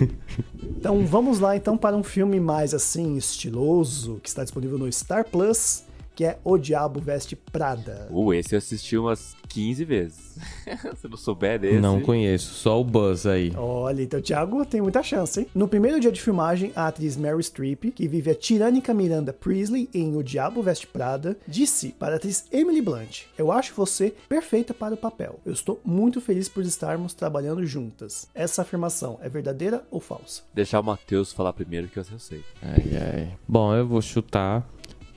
então 0.64 1.06
vamos 1.06 1.40
lá 1.40 1.56
então 1.56 1.78
para 1.78 1.96
um 1.96 2.04
filme 2.04 2.40
mais 2.40 2.74
assim, 2.74 3.18
estiloso, 3.18 4.20
que 4.22 4.30
está 4.30 4.44
disponível 4.44 4.78
no 4.78 4.92
Star 4.92 5.26
Plus, 5.26 5.84
que 6.16 6.26
é 6.26 6.40
O 6.44 6.58
Diabo 6.58 7.00
Veste 7.00 7.36
Prada. 7.36 8.08
Uh, 8.10 8.34
esse 8.34 8.56
eu 8.56 8.58
assisti 8.58 8.98
umas 8.98 9.36
15 9.50 9.86
vezes. 9.86 10.38
Se 10.98 11.08
não 11.08 11.18
souber 11.18 11.60
desse. 11.60 11.80
Não 11.80 12.02
conheço, 12.02 12.54
só 12.54 12.80
o 12.80 12.84
Buzz 12.84 13.26
aí. 13.26 13.52
Olha, 13.56 14.02
então 14.02 14.20
o 14.20 14.24
Thiago 14.24 14.66
tem 14.66 14.82
muita 14.82 15.04
chance, 15.04 15.40
hein? 15.40 15.48
No 15.54 15.68
primeiro 15.68 16.00
dia 16.00 16.12
de 16.12 16.22
filmagem, 16.22 16.72
a 16.76 16.88
atriz 16.88 17.18
Mary 17.18 17.44
Streep, 17.44 17.92
que 17.94 18.08
vive 18.08 18.32
a 18.32 18.36
tirânica 18.36 18.94
Miranda 18.94 19.34
Priestley 19.34 19.90
em 19.94 20.16
O 20.16 20.24
Diabo 20.24 20.62
Veste 20.62 20.88
Prada, 20.88 21.38
disse 21.48 21.90
para 21.90 22.14
a 22.14 22.18
atriz 22.18 22.46
Emily 22.52 22.82
Blunt: 22.82 23.24
Eu 23.38 23.52
acho 23.52 23.74
você 23.76 24.14
perfeita 24.30 24.74
para 24.74 24.94
o 24.94 24.98
papel. 24.98 25.40
Eu 25.46 25.54
estou 25.54 25.80
muito 25.84 26.22
feliz 26.22 26.48
por 26.48 26.64
estarmos 26.64 27.14
trabalhando 27.14 27.66
juntas. 27.66 28.28
Essa 28.34 28.62
afirmação 28.62 29.20
é 29.22 29.30
verdadeira 29.30 29.84
ou 29.90 30.00
falsa? 30.00 30.44
Deixar 30.54 30.80
o 30.80 30.84
Matheus 30.84 31.34
falar 31.34 31.54
primeiro 31.54 31.88
que 31.88 31.98
eu 31.98 32.04
sei. 32.20 32.44
Ai, 32.62 32.84
ai. 32.96 33.38
Bom, 33.48 33.76
eu 33.76 33.88
vou 33.88 34.02
chutar 34.02 34.68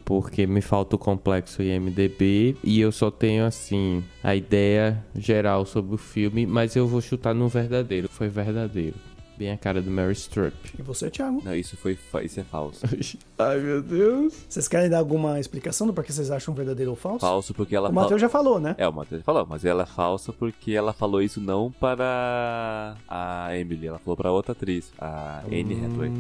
porque 0.05 0.47
me 0.47 0.61
falta 0.61 0.97
o 0.97 0.99
complexo 0.99 1.63
IMDB 1.63 2.57
e 2.63 2.81
eu 2.81 2.93
só 2.93 3.11
tenho 3.11 3.45
assim 3.45 4.05
a 4.23 4.35
ideia 4.35 5.03
geral 5.15 5.65
sobre 5.65 5.95
o 5.95 5.99
filme, 5.99 6.47
mas 6.47 6.77
eu 6.77 6.87
vou 6.87 7.01
chutar 7.01 7.35
no 7.35 7.49
verdadeiro. 7.49 8.09
Foi 8.09 8.29
verdadeiro. 8.29 8.97
Bem 9.37 9.51
a 9.51 9.57
cara 9.57 9.83
do 9.83 9.91
Mary 9.91 10.15
Streep. 10.15 10.55
E 10.79 10.83
você, 10.83 11.11
Thiago? 11.11 11.43
Não, 11.45 11.55
isso 11.55 11.77
foi 11.77 11.99
isso 12.23 12.41
é 12.41 12.45
falso. 12.45 12.81
Ai, 13.39 13.59
meu 13.59 13.83
Deus. 13.83 14.35
Vocês 14.49 14.69
querem 14.69 14.89
dar 14.89 14.99
alguma 14.99 15.41
explicação 15.41 15.87
do 15.87 15.93
porquê 15.93 16.13
vocês 16.13 16.31
acham 16.31 16.55
verdadeiro 16.55 16.93
ou 16.93 16.97
falso? 16.97 17.21
Falso 17.21 17.53
porque 17.53 17.75
ela 17.75 17.89
O 17.89 17.93
Matheus 17.93 18.21
já 18.21 18.29
falou, 18.29 18.61
né? 18.61 18.77
É, 18.79 18.87
o 18.87 18.93
Matheus 18.93 19.23
falou, 19.23 19.45
mas 19.49 19.65
ela 19.65 19.83
é 19.83 19.87
falsa 19.87 20.33
porque 20.33 20.73
ela 20.73 20.93
falou 20.93 21.21
isso 21.21 21.41
não 21.41 21.71
para 21.71 22.97
a 23.09 23.57
Emily, 23.57 23.89
ela 23.89 23.99
falou 23.99 24.17
para 24.17 24.31
outra 24.31 24.53
atriz, 24.53 24.93
a 24.99 25.43
Anne 25.47 25.85
Hathaway. 25.85 26.13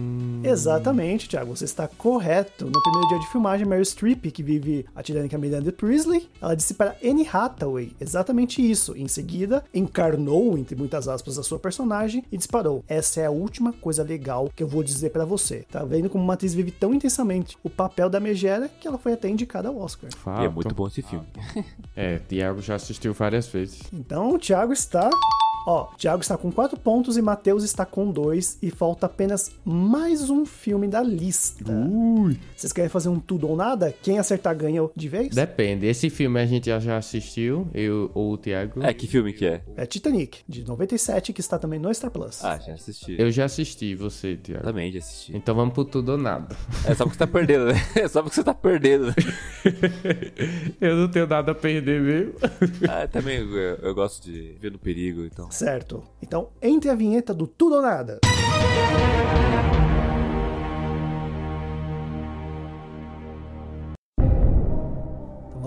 Exatamente, 0.42 1.28
Thiago, 1.28 1.56
você 1.56 1.64
está 1.64 1.86
correto. 1.86 2.66
No 2.66 2.82
primeiro 2.82 3.08
dia 3.08 3.18
de 3.20 3.28
filmagem, 3.28 3.66
Mary 3.66 3.84
Streep, 3.84 4.24
que 4.32 4.42
vive 4.42 4.84
a 4.94 5.02
tirânica 5.02 5.38
Miranda 5.38 5.70
Priestley, 5.70 6.28
ela 6.40 6.56
disse 6.56 6.74
para 6.74 6.96
Anne 7.02 7.28
Hathaway 7.30 7.92
exatamente 8.00 8.60
isso. 8.68 8.96
Em 8.96 9.06
seguida, 9.06 9.64
encarnou, 9.72 10.58
entre 10.58 10.74
muitas 10.74 11.06
aspas, 11.06 11.38
a 11.38 11.42
sua 11.42 11.58
personagem 11.58 12.24
e 12.32 12.36
disparou. 12.36 12.84
Essa 12.88 13.03
é 13.20 13.26
a 13.26 13.30
última 13.30 13.72
coisa 13.72 14.02
legal 14.02 14.50
que 14.54 14.62
eu 14.62 14.68
vou 14.68 14.82
dizer 14.82 15.10
para 15.10 15.24
você. 15.24 15.64
Tá 15.70 15.84
vendo 15.84 16.08
como 16.10 16.24
uma 16.24 16.34
atriz 16.34 16.54
vive 16.54 16.70
tão 16.70 16.94
intensamente 16.94 17.56
o 17.62 17.70
papel 17.70 18.08
da 18.08 18.20
Megera 18.20 18.68
que 18.68 18.86
ela 18.88 18.98
foi 18.98 19.12
até 19.12 19.28
indicada 19.28 19.68
ao 19.68 19.78
Oscar. 19.78 20.10
Fato. 20.16 20.42
E 20.42 20.46
é 20.46 20.48
muito 20.48 20.74
bom 20.74 20.86
esse 20.86 21.02
filme. 21.02 21.26
É, 21.96 22.18
Thiago 22.18 22.60
já 22.60 22.74
assistiu 22.74 23.14
várias 23.14 23.46
vezes. 23.46 23.82
Então, 23.92 24.34
o 24.34 24.38
Thiago 24.38 24.72
está. 24.72 25.08
Ó, 25.66 25.84
o 25.84 25.96
Thiago 25.96 26.20
está 26.20 26.36
com 26.36 26.52
4 26.52 26.78
pontos 26.78 27.16
e 27.16 27.22
Matheus 27.22 27.64
está 27.64 27.86
com 27.86 28.10
2 28.10 28.58
e 28.60 28.70
falta 28.70 29.06
apenas 29.06 29.50
mais 29.64 30.28
um 30.28 30.44
filme 30.44 30.86
da 30.86 31.02
lista. 31.02 31.72
Ui. 31.72 32.38
Vocês 32.54 32.70
querem 32.70 32.90
fazer 32.90 33.08
um 33.08 33.18
tudo 33.18 33.48
ou 33.48 33.56
nada? 33.56 33.94
Quem 34.02 34.18
acertar 34.18 34.54
ganha 34.54 34.86
de 34.94 35.08
vez? 35.08 35.34
Depende. 35.34 35.86
Esse 35.86 36.10
filme 36.10 36.38
a 36.38 36.44
gente 36.44 36.66
já, 36.66 36.78
já 36.78 36.98
assistiu, 36.98 37.66
eu 37.72 38.10
ou 38.12 38.32
o 38.32 38.36
Thiago. 38.36 38.82
É, 38.82 38.92
que 38.92 39.06
filme 39.06 39.32
que 39.32 39.46
é? 39.46 39.62
É 39.74 39.86
Titanic, 39.86 40.40
de 40.46 40.66
97, 40.66 41.32
que 41.32 41.40
está 41.40 41.58
também 41.58 41.78
no 41.78 41.92
Star 41.94 42.10
Plus. 42.10 42.44
Ah, 42.44 42.58
já 42.58 42.74
assisti. 42.74 43.16
Eu 43.18 43.30
já 43.30 43.46
assisti, 43.46 43.94
você, 43.94 44.36
Thiago. 44.36 44.64
Também 44.64 44.92
já 44.92 44.98
assisti. 44.98 45.34
Então 45.34 45.54
vamos 45.54 45.72
pro 45.72 45.86
tudo 45.86 46.12
ou 46.12 46.18
nada. 46.18 46.54
É 46.84 46.94
só 46.94 47.04
porque 47.04 47.16
você 47.16 47.18
tá 47.20 47.26
perdendo, 47.26 47.66
né? 47.66 47.74
É 47.96 48.08
só 48.08 48.22
porque 48.22 48.34
você 48.34 48.44
tá 48.44 48.54
perdendo. 48.54 49.14
eu 50.78 50.96
não 50.96 51.08
tenho 51.08 51.26
nada 51.26 51.52
a 51.52 51.54
perder 51.54 52.02
mesmo. 52.02 52.34
Ah, 52.86 53.06
também 53.08 53.38
eu, 53.38 53.50
eu 53.56 53.94
gosto 53.94 54.22
de 54.24 54.56
ver 54.60 54.70
no 54.70 54.78
perigo, 54.78 55.24
então. 55.24 55.53
Certo. 55.54 56.02
Então, 56.20 56.48
entre 56.60 56.90
a 56.90 56.96
vinheta 56.96 57.32
do 57.32 57.46
tudo 57.46 57.76
ou 57.76 57.82
nada. 57.82 58.18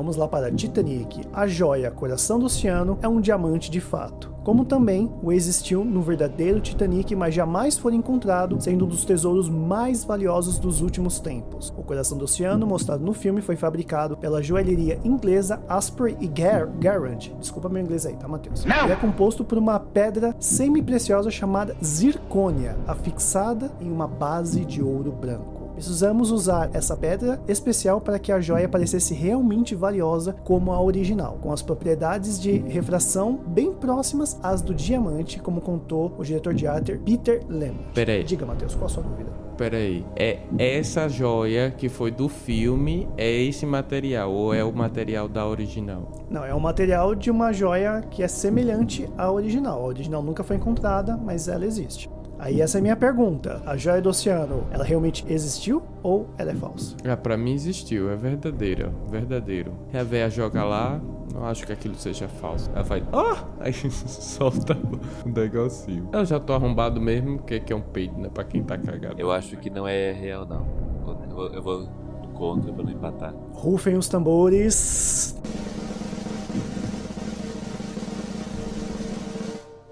Vamos 0.08 0.16
lá 0.16 0.26
para 0.26 0.50
Titanic. 0.50 1.20
A 1.34 1.46
joia 1.48 1.92
Coração 1.92 2.40
do 2.40 2.46
Oceano 2.46 2.98
é 3.02 3.10
um 3.10 3.20
diamante 3.20 3.70
de 3.70 3.82
fato. 3.82 4.34
Como 4.42 4.64
também 4.64 5.12
o 5.22 5.34
existiu 5.34 5.84
no 5.84 6.02
verdadeiro 6.02 6.62
Titanic, 6.62 7.14
mas 7.14 7.36
jamais 7.36 7.78
foi 7.78 7.94
encontrado, 7.94 8.56
sendo 8.62 8.86
um 8.86 8.88
dos 8.88 9.04
tesouros 9.04 9.50
mais 9.50 10.06
valiosos 10.06 10.60
dos 10.60 10.80
últimos 10.80 11.20
tempos. 11.20 11.74
O 11.78 11.84
Coração 11.84 12.18
do 12.18 12.24
Oceano, 12.24 12.66
mostrado 12.66 13.04
no 13.04 13.12
filme, 13.12 13.42
foi 13.42 13.58
fabricado 13.58 14.16
pela 14.16 14.42
joalheria 14.42 14.98
inglesa 15.04 15.62
Asprey 15.68 16.16
e 16.22 16.28
Gar 16.28 16.68
Garrett. 16.80 17.36
Desculpa 17.38 17.68
meu 17.68 17.84
inglês 17.84 18.06
aí, 18.06 18.16
tá, 18.16 18.30
Matheus? 18.30 18.64
Ele 18.64 18.94
é 18.94 18.96
composto 18.96 19.44
por 19.44 19.58
uma 19.58 19.78
pedra 19.78 20.34
semi-preciosa 20.40 21.30
chamada 21.30 21.76
zircônia, 21.84 22.78
afixada 22.88 23.70
em 23.82 23.92
uma 23.92 24.08
base 24.08 24.64
de 24.64 24.82
ouro 24.82 25.12
branco. 25.12 25.57
Precisamos 25.78 26.32
usar 26.32 26.72
essa 26.74 26.98
pedra 26.98 27.40
especial 27.48 28.02
para 28.02 28.18
que 28.18 28.32
a 28.32 28.42
joia 28.42 28.68
parecesse 28.68 29.14
realmente 29.14 29.76
valiosa 29.76 30.34
como 30.44 30.72
a 30.72 30.82
original, 30.82 31.38
com 31.40 31.54
as 31.54 31.62
propriedades 31.62 32.42
de 32.42 32.58
refração 32.58 33.40
bem 33.46 33.72
próximas 33.72 34.40
às 34.42 34.64
do 34.64 34.74
diamante, 34.74 35.40
como 35.40 35.62
contou 35.62 36.12
o 36.18 36.24
diretor 36.24 36.56
de 36.56 36.66
arte 36.66 36.98
Peter 37.06 37.44
Lemon. 37.48 37.84
Pera 37.94 38.14
aí. 38.14 38.24
Diga, 38.24 38.44
Matheus, 38.44 38.74
qual 38.74 38.88
a 38.88 38.90
sua 38.90 39.04
dúvida? 39.04 39.30
Pera 39.56 39.78
aí. 39.78 40.04
É 40.16 40.40
essa 40.58 41.08
joia 41.08 41.70
que 41.70 41.90
foi 41.90 42.10
do 42.10 42.28
filme, 42.28 43.08
é 43.16 43.30
esse 43.30 43.64
material 43.64 44.32
ou 44.32 44.56
é 44.56 44.64
o 44.64 44.74
material 44.74 45.28
da 45.28 45.48
original? 45.48 46.12
Não, 46.28 46.44
é 46.44 46.56
um 46.56 46.60
material 46.60 47.14
de 47.14 47.30
uma 47.30 47.54
joia 47.54 48.02
que 48.10 48.24
é 48.24 48.28
semelhante 48.28 49.08
à 49.16 49.32
original. 49.32 49.80
A 49.80 49.86
original 49.86 50.24
nunca 50.24 50.44
foi 50.44 50.56
encontrada, 50.56 51.16
mas 51.16 51.48
ela 51.48 51.66
existe. 51.66 52.10
Aí 52.40 52.62
essa 52.62 52.78
é 52.78 52.80
a 52.80 52.82
minha 52.82 52.96
pergunta. 52.96 53.62
A 53.66 53.76
joia 53.76 54.02
do 54.02 54.10
oceano, 54.10 54.68
ela 54.72 54.84
realmente 54.84 55.26
existiu 55.28 55.82
ou 56.04 56.28
ela 56.38 56.52
é 56.52 56.56
falsa? 56.56 56.96
Ah, 57.04 57.18
pra 57.18 57.36
mim 57.36 57.54
existiu, 57.54 58.10
é 58.12 58.16
verdadeira, 58.16 58.94
verdadeiro. 59.10 59.74
E 59.92 59.98
a 59.98 60.04
véia 60.04 60.30
joga 60.30 60.64
lá, 60.64 61.02
não 61.34 61.46
acho 61.46 61.66
que 61.66 61.74
aquilo 61.74 61.96
seja 61.96 62.28
falso. 62.28 62.70
Ela 62.74 62.84
faz, 62.86 63.04
ah! 63.12 63.44
Aí 63.60 63.74
solta 63.74 64.78
um 65.26 65.30
negocinho. 65.32 66.10
Eu 66.14 66.26
já 66.26 66.40
tô 66.40 66.54
arrombado 66.54 67.02
mesmo, 67.02 67.38
porque 67.38 67.60
que 67.60 67.74
é 67.74 67.76
um 67.76 67.82
peido, 67.82 68.20
né? 68.20 68.30
Pra 68.34 68.44
quem 68.44 68.64
tá 68.64 68.78
cagado. 68.78 69.16
Eu 69.20 69.32
acho 69.32 69.58
que 69.58 69.70
não 69.70 69.88
é 69.88 70.12
real, 70.12 70.46
não. 70.46 70.66
Eu 71.08 71.36
vou, 71.36 71.48
eu 71.48 71.62
vou 71.62 71.88
contra 72.34 72.72
pra 72.72 72.84
não 72.84 72.92
empatar. 72.92 73.34
Rufem 73.54 73.96
os 73.98 74.08
tambores. 74.08 75.36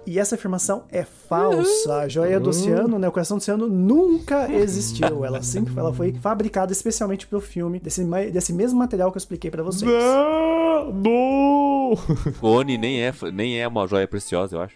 E 0.06 0.20
essa 0.20 0.36
afirmação 0.36 0.84
é 0.92 1.04
falsa. 1.04 1.96
A 2.02 2.08
joia 2.08 2.40
do 2.40 2.50
oceano, 2.50 3.00
né, 3.00 3.08
o 3.08 3.12
coração 3.12 3.38
do 3.38 3.42
oceano 3.42 3.68
nunca 3.68 4.52
existiu. 4.52 5.26
Ela 5.26 5.42
sempre 5.42 5.74
ela 5.78 5.94
foi 5.94 6.14
fabricada 6.14 6.72
especialmente 6.72 7.26
pro 7.28 7.42
filme 7.42 7.80
desse, 7.80 8.04
desse 8.32 8.54
mesmo 8.54 8.78
material 8.78 9.12
que 9.12 9.18
eu 9.18 9.20
expliquei 9.20 9.50
pra 9.50 9.64
vocês. 9.64 9.92
Não! 9.92 10.94
Não! 10.94 11.94
O 12.42 12.48
Oni 12.48 12.78
nem 12.78 13.02
é, 13.02 13.14
nem 13.34 13.60
é 13.60 13.68
uma 13.68 13.88
joia 13.88 14.08
preciosa, 14.08 14.56
eu 14.56 14.62
acho. 14.62 14.76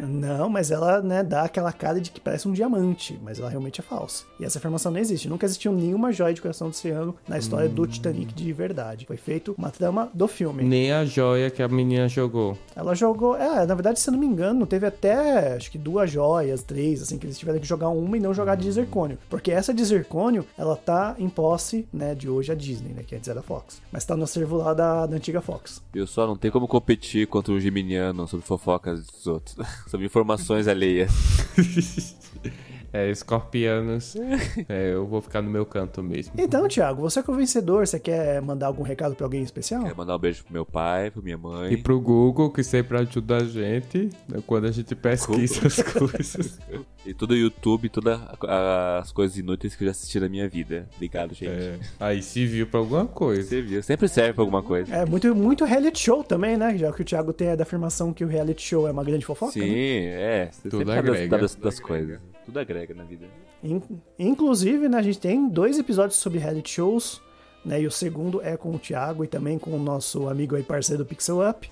Não, 0.00 0.48
mas 0.48 0.70
ela, 0.70 1.00
né, 1.00 1.22
dá 1.22 1.42
aquela 1.42 1.72
cara 1.72 2.00
de 2.00 2.10
que 2.10 2.20
parece 2.20 2.48
um 2.48 2.52
diamante, 2.52 3.18
mas 3.22 3.38
ela 3.38 3.48
realmente 3.48 3.80
é 3.80 3.82
falsa. 3.82 4.24
E 4.38 4.44
essa 4.44 4.58
afirmação 4.58 4.92
não 4.92 5.00
existe. 5.00 5.28
Nunca 5.28 5.46
existiu 5.46 5.72
nenhuma 5.72 6.12
joia 6.12 6.34
de 6.34 6.40
coração 6.40 6.68
do 6.68 6.72
oceano 6.72 7.14
na 7.26 7.38
história 7.38 7.68
do 7.68 7.86
Titanic 7.86 8.34
de 8.34 8.52
verdade. 8.52 9.06
Foi 9.06 9.16
feito 9.16 9.54
uma 9.56 9.70
trama 9.70 10.10
do 10.14 10.28
filme. 10.28 10.62
Nem 10.64 10.92
a 10.92 11.04
joia 11.04 11.50
que 11.50 11.62
a 11.62 11.68
menina 11.68 12.08
jogou. 12.08 12.56
Ela 12.74 12.94
jogou. 12.94 13.36
É, 13.36 13.66
na 13.66 13.74
verdade, 13.74 14.00
se 14.00 14.08
eu 14.08 14.12
não 14.12 14.20
me 14.20 14.26
engano, 14.26 14.66
teve 14.66 14.86
até 14.86 15.54
acho 15.54 15.70
que 15.70 15.78
duas 15.78 16.10
joias, 16.10 16.62
três, 16.62 17.02
assim, 17.02 17.18
que 17.18 17.26
eles 17.26 17.38
tiveram 17.38 17.58
que 17.58 17.66
jogar 17.66 17.88
uma 17.88 18.16
e 18.16 18.20
não 18.20 18.34
jogar 18.34 18.54
de 18.54 18.70
zircônio. 18.70 19.18
Porque 19.28 19.50
essa 19.50 19.72
de 19.72 19.84
zircônio, 19.84 20.44
ela 20.56 20.76
tá 20.76 21.14
em 21.18 21.28
posse, 21.28 21.86
né, 21.92 22.14
de 22.14 22.28
hoje 22.28 22.52
a 22.52 22.54
Disney, 22.54 22.92
né, 22.92 23.02
que 23.06 23.14
antes 23.14 23.28
era 23.28 23.40
a 23.40 23.42
Fox. 23.42 23.80
Mas 23.92 24.04
tá 24.04 24.16
no 24.16 24.24
acervo 24.24 24.56
lá 24.56 24.74
da, 24.74 25.06
da 25.06 25.16
antiga 25.16 25.40
Fox. 25.40 25.82
Eu 25.94 26.06
só 26.06 26.26
não 26.26 26.36
tenho 26.36 26.52
como 26.52 26.68
competir 26.68 27.26
contra 27.26 27.52
um 27.52 27.60
geminiano 27.60 28.26
sobre 28.28 28.46
fofocas 28.46 29.06
dos 29.06 29.26
outros. 29.26 29.56
sobre 29.88 30.06
informações 30.06 30.68
alheias. 30.68 31.10
É, 32.92 33.10
escorpianos. 33.10 34.16
é, 34.68 34.92
eu 34.92 35.06
vou 35.06 35.20
ficar 35.20 35.42
no 35.42 35.50
meu 35.50 35.66
canto 35.66 36.02
mesmo. 36.02 36.32
Então, 36.38 36.66
Thiago, 36.68 37.02
você 37.02 37.22
que 37.22 37.30
é 37.30 37.32
o 37.32 37.36
vencedor, 37.36 37.86
você 37.86 37.98
quer 37.98 38.40
mandar 38.40 38.66
algum 38.66 38.82
recado 38.82 39.14
pra 39.14 39.26
alguém 39.26 39.42
especial? 39.42 39.82
Quero 39.82 39.96
mandar 39.96 40.16
um 40.16 40.18
beijo 40.18 40.44
pro 40.44 40.52
meu 40.52 40.64
pai, 40.64 41.10
pra 41.10 41.22
minha 41.22 41.38
mãe. 41.38 41.72
E 41.72 41.76
pro 41.76 42.00
Google, 42.00 42.50
que 42.50 42.62
sempre 42.62 42.98
ajuda 42.98 43.38
a 43.38 43.44
gente 43.44 44.10
né, 44.28 44.40
quando 44.46 44.66
a 44.66 44.70
gente 44.70 44.94
pesquisa 44.94 45.66
as 45.66 45.82
coisas. 45.82 46.58
E 47.06 47.14
todo 47.14 47.30
o 47.30 47.34
YouTube, 47.34 47.88
todas 47.88 48.20
as 48.42 49.12
coisas 49.12 49.38
inúteis 49.38 49.74
que 49.74 49.82
eu 49.82 49.86
já 49.86 49.92
assisti 49.92 50.20
na 50.20 50.28
minha 50.28 50.46
vida. 50.46 50.86
Obrigado, 50.94 51.32
gente. 51.32 51.48
É, 51.48 51.78
aí 51.98 52.22
se 52.22 52.44
viu 52.44 52.66
pra 52.66 52.80
alguma 52.80 53.06
coisa. 53.06 53.48
Você 53.48 53.62
viu? 53.62 53.82
Sempre 53.82 54.08
serve 54.08 54.34
pra 54.34 54.42
alguma 54.42 54.62
coisa. 54.62 54.94
É 54.94 55.06
muito, 55.06 55.34
muito 55.34 55.64
reality 55.64 56.00
show 56.00 56.22
também, 56.22 56.58
né? 56.58 56.76
Já 56.76 56.92
que 56.92 57.00
o 57.00 57.04
Thiago 57.04 57.32
tem 57.32 57.50
a 57.50 57.56
da 57.56 57.62
afirmação 57.62 58.12
que 58.12 58.22
o 58.22 58.28
reality 58.28 58.60
show 58.60 58.86
é 58.86 58.90
uma 58.90 59.02
grande 59.02 59.24
fofoca. 59.24 59.52
Sim, 59.52 59.60
né? 59.60 60.42
é. 60.42 60.50
Você 60.52 60.68
Tudo 60.68 60.92
agrega. 60.92 61.38
das, 61.38 61.54
das, 61.54 61.54
das 61.54 61.80
coisas. 61.80 62.18
Tudo 62.48 62.60
agrega 62.60 62.94
na 62.94 63.04
vida. 63.04 63.26
In- 63.62 63.82
Inclusive, 64.18 64.88
né, 64.88 64.96
a 64.96 65.02
gente 65.02 65.18
tem 65.18 65.46
dois 65.50 65.78
episódios 65.78 66.18
sobre 66.18 66.38
reality 66.38 66.70
shows, 66.70 67.20
né? 67.62 67.82
E 67.82 67.86
o 67.86 67.90
segundo 67.90 68.40
é 68.40 68.56
com 68.56 68.74
o 68.74 68.78
Thiago 68.78 69.22
e 69.22 69.26
também 69.28 69.58
com 69.58 69.70
o 69.72 69.78
nosso 69.78 70.30
amigo 70.30 70.56
aí, 70.56 70.62
parceiro 70.62 71.04
do 71.04 71.06
Pixel 71.06 71.46
Up, 71.46 71.70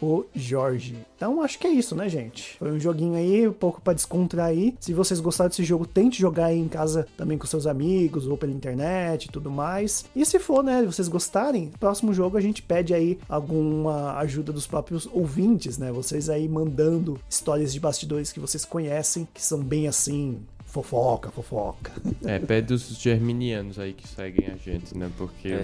o 0.00 0.24
Jorge. 0.34 0.96
Então, 1.16 1.40
acho 1.42 1.58
que 1.58 1.66
é 1.66 1.70
isso, 1.70 1.94
né, 1.94 2.08
gente? 2.08 2.56
Foi 2.58 2.70
um 2.70 2.78
joguinho 2.78 3.14
aí, 3.14 3.48
um 3.48 3.52
pouco 3.52 3.80
pra 3.80 3.94
descontrair. 3.94 4.74
Se 4.80 4.92
vocês 4.92 5.20
gostaram 5.20 5.48
desse 5.48 5.64
jogo, 5.64 5.86
tente 5.86 6.20
jogar 6.20 6.46
aí 6.46 6.58
em 6.58 6.68
casa 6.68 7.06
também 7.16 7.38
com 7.38 7.46
seus 7.46 7.66
amigos 7.66 8.26
ou 8.26 8.36
pela 8.36 8.52
internet 8.52 9.24
e 9.24 9.28
tudo 9.28 9.50
mais. 9.50 10.04
E 10.14 10.24
se 10.24 10.38
for, 10.38 10.62
né, 10.62 10.82
vocês 10.84 11.08
gostarem, 11.08 11.70
próximo 11.80 12.12
jogo 12.12 12.36
a 12.36 12.40
gente 12.40 12.62
pede 12.62 12.92
aí 12.92 13.18
alguma 13.28 14.16
ajuda 14.18 14.52
dos 14.52 14.66
próprios 14.66 15.08
ouvintes, 15.12 15.78
né? 15.78 15.90
Vocês 15.90 16.28
aí 16.28 16.48
mandando 16.48 17.18
histórias 17.28 17.72
de 17.72 17.80
bastidores 17.80 18.32
que 18.32 18.40
vocês 18.40 18.64
conhecem, 18.64 19.26
que 19.32 19.42
são 19.42 19.62
bem 19.62 19.88
assim, 19.88 20.38
fofoca, 20.82 21.30
fofoca. 21.30 21.92
É, 22.24 22.38
pede 22.38 22.74
os 22.74 22.88
germinianos 22.98 23.78
aí 23.78 23.94
que 23.94 24.06
seguem 24.06 24.48
a 24.48 24.56
gente, 24.56 24.96
né? 24.96 25.10
Porque 25.16 25.60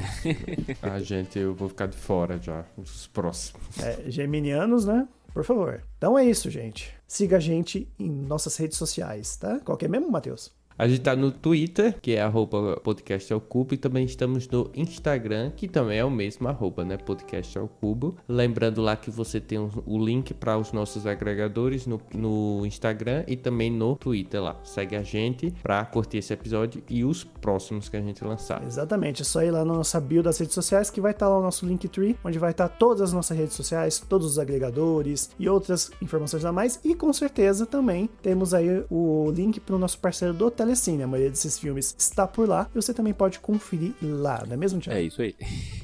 a 0.81 0.99
gente, 1.00 1.38
eu 1.38 1.54
vou 1.54 1.69
ficar 1.69 1.87
de 1.87 1.97
fora 1.97 2.38
já, 2.40 2.64
os 2.78 3.07
próximos. 3.09 3.78
É, 3.78 4.11
geminianos, 4.11 4.87
né? 4.87 5.07
Por 5.35 5.45
favor. 5.45 5.83
Então 5.99 6.19
é 6.19 6.25
isso, 6.25 6.50
gente. 6.50 6.95
Siga 7.07 7.37
a 7.37 7.40
gente 7.40 7.88
em 7.99 8.09
nossas 8.09 8.57
redes 8.57 8.78
sociais, 8.78 9.37
tá? 9.37 9.61
Qual 9.61 9.76
que 9.76 9.85
é 9.85 9.88
mesmo, 9.88 10.11
Matheus? 10.11 10.52
A 10.78 10.88
gente 10.88 11.00
tá 11.00 11.14
no 11.14 11.30
Twitter, 11.30 11.98
que 12.00 12.12
é 12.12 12.22
arroba 12.22 12.80
podcast 12.82 13.32
ao 13.32 13.40
cubo, 13.40 13.74
e 13.74 13.76
também 13.76 14.04
estamos 14.04 14.48
no 14.48 14.70
Instagram, 14.74 15.50
que 15.50 15.68
também 15.68 15.98
é 15.98 16.04
o 16.04 16.10
mesmo 16.10 16.48
arroba, 16.48 16.84
né? 16.84 16.96
Podcast 16.96 17.58
ao 17.58 17.68
cubo. 17.68 18.16
Lembrando 18.28 18.80
lá 18.80 18.96
que 18.96 19.10
você 19.10 19.40
tem 19.40 19.58
o 19.58 19.98
link 19.98 20.34
para 20.34 20.56
os 20.58 20.72
nossos 20.72 21.06
agregadores 21.06 21.86
no, 21.86 22.00
no 22.14 22.64
Instagram 22.66 23.24
e 23.26 23.36
também 23.36 23.70
no 23.70 23.96
Twitter 23.96 24.42
lá. 24.42 24.56
Segue 24.64 24.96
a 24.96 25.02
gente 25.02 25.52
pra 25.62 25.84
curtir 25.84 26.18
esse 26.18 26.32
episódio 26.32 26.82
e 26.88 27.04
os 27.04 27.24
próximos 27.24 27.88
que 27.88 27.96
a 27.96 28.00
gente 28.00 28.24
lançar. 28.24 28.64
Exatamente, 28.64 29.22
é 29.22 29.24
só 29.24 29.42
ir 29.42 29.50
lá 29.50 29.64
na 29.64 29.74
nossa 29.74 30.00
bio 30.00 30.22
das 30.22 30.38
redes 30.38 30.54
sociais 30.54 30.90
que 30.90 31.00
vai 31.00 31.12
estar 31.12 31.28
lá 31.28 31.38
o 31.38 31.42
nosso 31.42 31.66
Linktree, 31.66 32.16
onde 32.24 32.38
vai 32.38 32.50
estar 32.50 32.68
todas 32.68 33.02
as 33.02 33.12
nossas 33.12 33.36
redes 33.36 33.54
sociais, 33.54 34.02
todos 34.08 34.26
os 34.26 34.38
agregadores 34.38 35.30
e 35.38 35.48
outras 35.48 35.90
informações 36.00 36.44
a 36.44 36.52
mais. 36.52 36.80
E 36.84 36.94
com 36.94 37.12
certeza 37.12 37.66
também 37.66 38.08
temos 38.22 38.54
aí 38.54 38.84
o 38.90 39.30
link 39.30 39.60
para 39.60 39.76
o 39.76 39.78
nosso 39.78 39.98
parceiro 39.98 40.34
do 40.34 40.50
Telecine. 40.62 41.02
A 41.02 41.07
maioria 41.07 41.31
desses 41.31 41.59
filmes 41.59 41.95
está 41.99 42.26
por 42.26 42.49
lá 42.49 42.69
e 42.73 42.81
você 42.81 42.95
também 42.95 43.12
pode 43.12 43.40
conferir 43.40 43.95
lá, 44.00 44.45
não 44.47 44.54
é 44.54 44.57
mesmo, 44.57 44.81
Thiago? 44.81 44.99
É 44.99 45.02
isso 45.02 45.21
aí. 45.23 45.35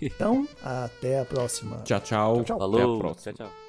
Então, 0.01 0.47
até 0.63 1.21
a 1.21 1.25
próxima. 1.25 1.79
Tchau, 1.79 2.01
tchau. 2.01 2.35
Tchau, 2.37 2.45
tchau. 2.45 2.57
Até 2.57 2.65
a 2.65 2.81
Falou. 2.81 2.99
próxima. 2.99 3.33
Tchau, 3.33 3.47
tchau. 3.47 3.68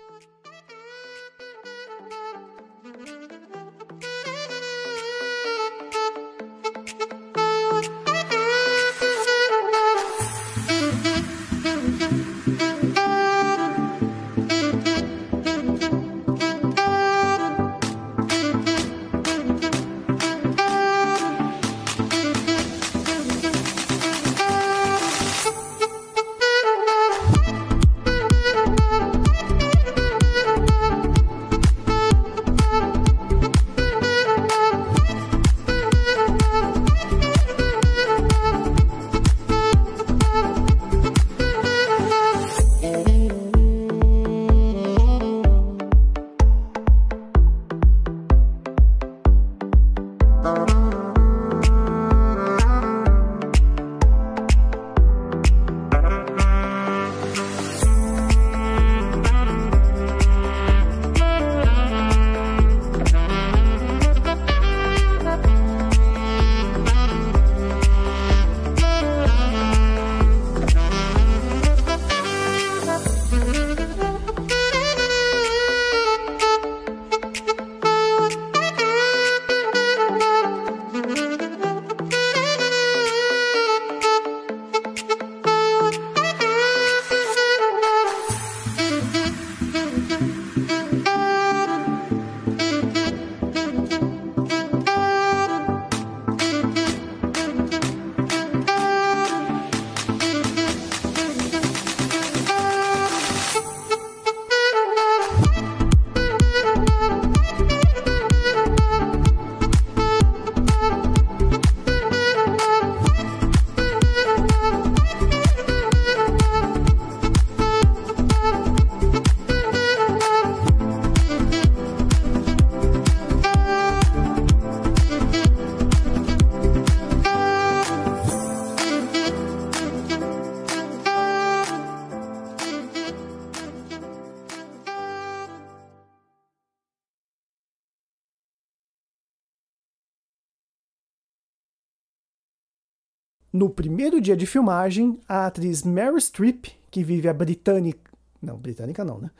No 143.52 143.70
primeiro 143.70 144.22
dia 144.22 144.38
de 144.38 144.46
filmagem, 144.46 145.20
a 145.28 145.48
atriz 145.48 145.84
Meryl 145.84 146.20
Streep, 146.20 146.68
que 146.92 147.04
vive 147.04 147.28
a 147.28 147.34
britânica. 147.34 148.12
Não, 148.42 148.58
britânica 148.58 149.04
não, 149.04 149.20
né? 149.20 149.32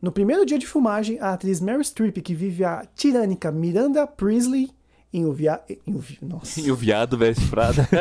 No 0.00 0.12
primeiro 0.12 0.44
dia 0.44 0.58
de 0.58 0.66
filmagem, 0.66 1.18
a 1.18 1.32
atriz 1.32 1.60
Meryl 1.60 1.82
Streep, 1.82 2.18
que 2.18 2.34
vive 2.34 2.62
a 2.62 2.86
tirânica 2.94 3.50
Miranda 3.50 4.06
Priestley, 4.06 4.70
em 5.14 5.24
o 5.24 5.32
via... 5.32 5.60
em 5.86 5.94
o 5.94 5.98
vi- 5.98 6.18
Nossa. 6.20 6.60
E 6.60 6.70
o 6.72 6.76
viado 6.76 7.16
veste 7.16 7.46
Prada. 7.46 7.88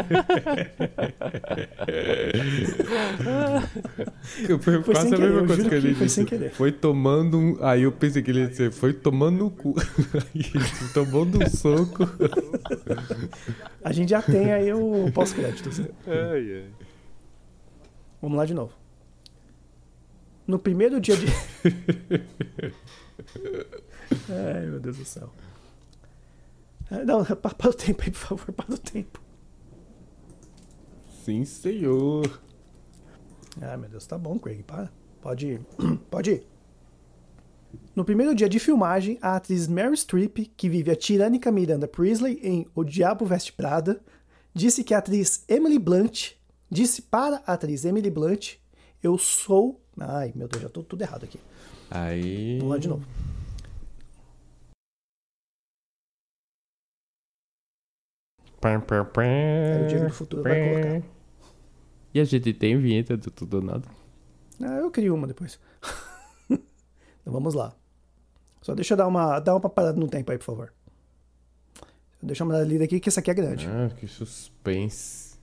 Foi 4.60 4.82
Foi 4.82 4.84
quase 4.84 5.02
sem 5.10 5.14
a 5.14 5.18
querer, 5.18 5.32
mesma 5.32 5.48
coisa 5.48 5.70
que 5.70 5.76
ele 5.76 5.88
que 5.90 5.94
foi 5.96 6.06
disse. 6.06 6.16
sem 6.16 6.26
querer. 6.26 6.52
Foi 6.52 6.72
tomando 6.72 7.38
um. 7.38 7.58
Aí 7.64 7.84
eu 7.84 7.92
pensei 7.92 8.22
que 8.22 8.32
ele 8.32 8.40
ia 8.42 8.48
dizer, 8.48 8.72
foi 8.72 8.94
tomando 8.94 9.38
no 9.38 9.52
cu. 9.52 9.76
Aí 10.14 10.42
ele 10.54 10.60
disse, 10.64 10.94
tomando 10.94 11.44
um 11.44 11.50
soco. 11.50 12.10
A 13.84 13.92
gente 13.92 14.10
já 14.10 14.22
tem 14.22 14.52
aí 14.52 14.74
o 14.74 15.12
pós-crédito. 15.14 15.70
assim. 15.70 15.86
ai, 16.08 16.54
ai. 16.64 16.66
Vamos 18.22 18.38
lá 18.38 18.46
de 18.46 18.54
novo. 18.54 18.72
No 20.48 20.58
primeiro 20.60 21.00
dia 21.00 21.16
de. 21.16 21.26
Ai, 24.30 24.66
meu 24.66 24.80
Deus 24.80 24.98
do 24.98 25.06
céu. 25.06 25.32
Ah, 26.92 27.04
Não, 27.04 27.24
pa- 27.36 27.54
para 27.54 27.70
o 27.70 27.74
tempo 27.74 28.02
aí, 28.04 28.12
por 28.12 28.18
favor, 28.20 28.52
para 28.54 28.74
o 28.74 28.78
tempo. 28.78 29.22
Sim, 31.24 31.46
senhor. 31.46 32.42
Ah, 33.62 33.78
meu 33.78 33.90
Deus, 33.90 34.06
tá 34.06 34.18
bom, 34.18 34.38
Craig, 34.40 34.64
para. 34.64 34.92
Pode 35.22 35.48
ir. 35.48 35.62
Pode 36.12 36.32
ir. 36.32 36.48
No 37.96 38.04
primeiro 38.04 38.36
dia 38.36 38.50
de 38.50 38.60
filmagem, 38.60 39.18
a 39.22 39.36
atriz 39.36 39.68
Mary 39.68 39.96
Streep, 39.96 40.38
que 40.58 40.68
vive 40.70 40.92
a 40.92 40.96
tirânica 40.96 41.52
Miranda 41.52 41.88
Priestley 41.88 42.40
em 42.44 42.68
O 42.76 42.84
Diabo 42.84 43.26
Veste 43.26 43.54
Prada, 43.54 44.02
disse 44.54 44.84
que 44.84 44.94
a 44.94 44.98
atriz 44.98 45.44
Emily 45.48 45.80
Blunt 45.80 46.32
disse 46.70 47.02
para 47.04 47.42
a 47.48 47.54
atriz 47.54 47.86
Emily 47.86 48.10
Blunt: 48.10 48.56
Eu 49.02 49.18
sou. 49.18 49.80
Ai, 50.00 50.34
meu 50.36 50.48
Deus, 50.48 50.62
já 50.62 50.70
tô 50.70 50.84
tudo 50.84 51.02
errado 51.04 51.24
aqui. 51.24 51.40
Aí. 51.90 52.58
Vamos 52.58 52.74
lá 52.74 52.80
de 52.80 52.88
novo. 52.88 53.06
Aí 59.76 59.84
o 59.84 59.88
Diego 59.88 60.08
do 60.08 60.14
futuro 60.14 60.44
vai 60.44 60.70
colocar. 60.70 61.08
E 62.14 62.20
a 62.20 62.24
gente 62.24 62.54
tem 62.54 62.78
vinheta 62.78 63.18
do 63.18 63.32
Tudo 63.32 63.58
ou 63.58 63.64
Nada. 63.64 63.88
Ah, 64.62 64.78
eu 64.78 64.92
crio 64.92 65.16
uma 65.16 65.28
depois. 65.28 65.60
então 66.50 67.34
vamos 67.34 67.54
lá. 67.54 67.76
Só 68.62 68.74
deixa 68.74 68.94
eu 68.94 68.98
dar 68.98 69.08
uma, 69.08 69.40
dar 69.40 69.56
uma 69.56 69.70
parada 69.70 70.00
no 70.00 70.08
tempo 70.08 70.32
aí, 70.32 70.38
por 70.38 70.46
favor. 70.46 70.74
Deixa 72.22 72.44
eu 72.44 72.48
dar 72.48 72.56
uma 72.56 72.64
lida 72.64 72.86
aqui, 72.86 73.00
que 73.00 73.10
essa 73.10 73.20
aqui 73.20 73.32
é 73.32 73.34
grande. 73.34 73.68
Ah, 73.68 73.90
que 73.90 74.08
suspense. 74.08 75.38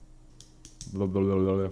Blá, 0.92 1.06
blá, 1.06 1.20
blá, 1.22 1.34
blá, 1.34 1.54
blá. 1.56 1.70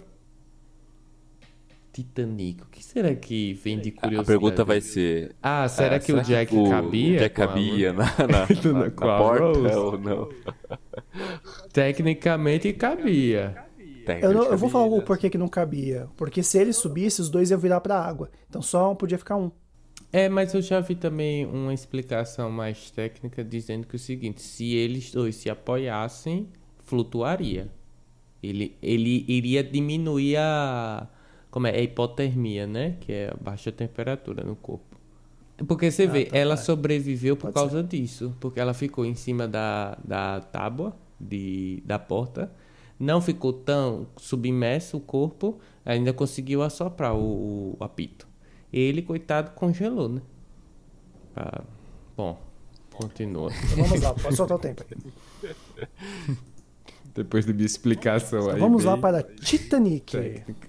Titanic. 2.03 2.63
O 2.63 2.67
que 2.67 2.85
será 2.85 3.13
que 3.15 3.55
vem 3.55 3.79
de 3.81 3.89
A 3.89 3.93
curiosidade? 3.93 4.27
pergunta 4.27 4.65
vai 4.65 4.81
ser. 4.81 5.35
Ah, 5.43 5.67
será 5.69 5.97
ah, 5.97 5.99
que 5.99 6.13
o 6.13 6.23
Jack 6.23 6.55
o 6.55 6.71
cabia? 6.71 7.19
Jack 7.19 7.35
com 7.37 7.43
a- 7.43 7.47
cabia 7.49 7.93
na, 7.93 8.05
na, 8.05 8.27
na, 8.73 8.79
na 8.79 8.87
a 8.87 8.91
porta 8.91 9.45
Rose? 9.45 9.75
ou 9.75 9.99
não? 9.99 10.29
Tecnicamente 11.73 12.73
cabia. 12.73 13.57
Eu, 14.23 14.33
não- 14.33 14.41
cabia. 14.43 14.53
eu 14.53 14.59
vou 14.59 14.69
falar 14.71 14.87
o 14.87 15.03
porquê 15.03 15.29
que 15.29 15.37
não 15.39 15.49
cabia. 15.49 16.09
Porque 16.17 16.43
se 16.43 16.59
ele 16.59 16.73
subisse, 16.73 17.21
os 17.21 17.29
dois 17.29 17.51
iam 17.51 17.59
virar 17.59 17.81
pra 17.81 18.01
água. 18.01 18.31
Então 18.49 18.63
só 18.63 18.95
podia 18.95 19.19
ficar 19.19 19.37
um. 19.37 19.51
É, 20.13 20.29
mas 20.29 20.55
eu 20.55 20.63
já 20.63 20.81
vi 20.81 20.95
também 20.95 21.45
uma 21.45 21.75
explicação 21.75 22.51
mais 22.51 22.91
técnica 22.91 23.45
dizendo 23.45 23.87
que 23.87 23.97
é 23.97 23.99
o 23.99 24.01
seguinte: 24.01 24.41
se 24.41 24.73
eles 24.75 25.11
dois 25.13 25.35
se 25.37 25.51
apoiassem, 25.51 26.49
flutuaria. 26.85 27.69
Ele, 28.43 28.77
ele 28.81 29.25
iria 29.29 29.63
diminuir 29.65 30.37
a. 30.37 31.09
Como 31.51 31.67
é? 31.67 31.71
A 31.77 31.81
hipotermia, 31.81 32.67
né? 32.67 32.97
Que 33.01 33.13
é 33.13 33.31
a 33.31 33.37
baixa 33.43 33.73
temperatura 33.73 34.45
no 34.45 34.57
corpo. 34.57 34.97
Porque 35.67 35.91
você 35.91 36.05
Ah, 36.05 36.07
vê, 36.07 36.27
tá, 36.27 36.37
ela 36.37 36.57
vai. 36.57 36.65
sobreviveu 36.65 37.37
por 37.37 37.51
Pode 37.51 37.55
causa 37.55 37.83
disso. 37.83 38.35
Porque 38.41 38.61
ela 38.61 38.75
ficou 38.75 39.05
em 39.05 39.15
cima 39.15 39.49
da, 39.49 39.99
da 40.05 40.41
tábua 40.41 40.97
de, 41.21 41.83
da 41.85 41.99
porta. 41.99 42.53
Não 42.99 43.21
ficou 43.21 43.53
tão 43.53 44.07
submerso 44.17 44.97
o 44.99 45.01
corpo. 45.01 45.59
Ainda 45.85 46.13
conseguiu 46.13 46.63
assoprar 46.63 47.15
o, 47.17 47.77
o 47.79 47.85
apito. 47.85 48.29
Ele, 48.73 49.03
coitado, 49.03 49.53
congelou, 49.53 50.09
né? 50.09 50.23
Ah, 51.37 51.63
bom, 52.17 52.39
continua. 52.93 53.51
Então 53.65 53.85
vamos 53.85 54.01
lá, 54.01 54.15
pode 54.15 54.37
soltar 54.37 54.57
o 54.59 54.61
tempo 54.61 54.83
aí. 54.83 55.13
Depois 57.15 57.45
de 57.47 57.53
minha 57.53 57.67
explicação 57.67 58.41
Então 58.41 58.59
vamos 58.59 58.85
lá 58.85 58.97
para 58.97 59.23
Titanic. 59.23 60.13
técnica. 60.13 60.68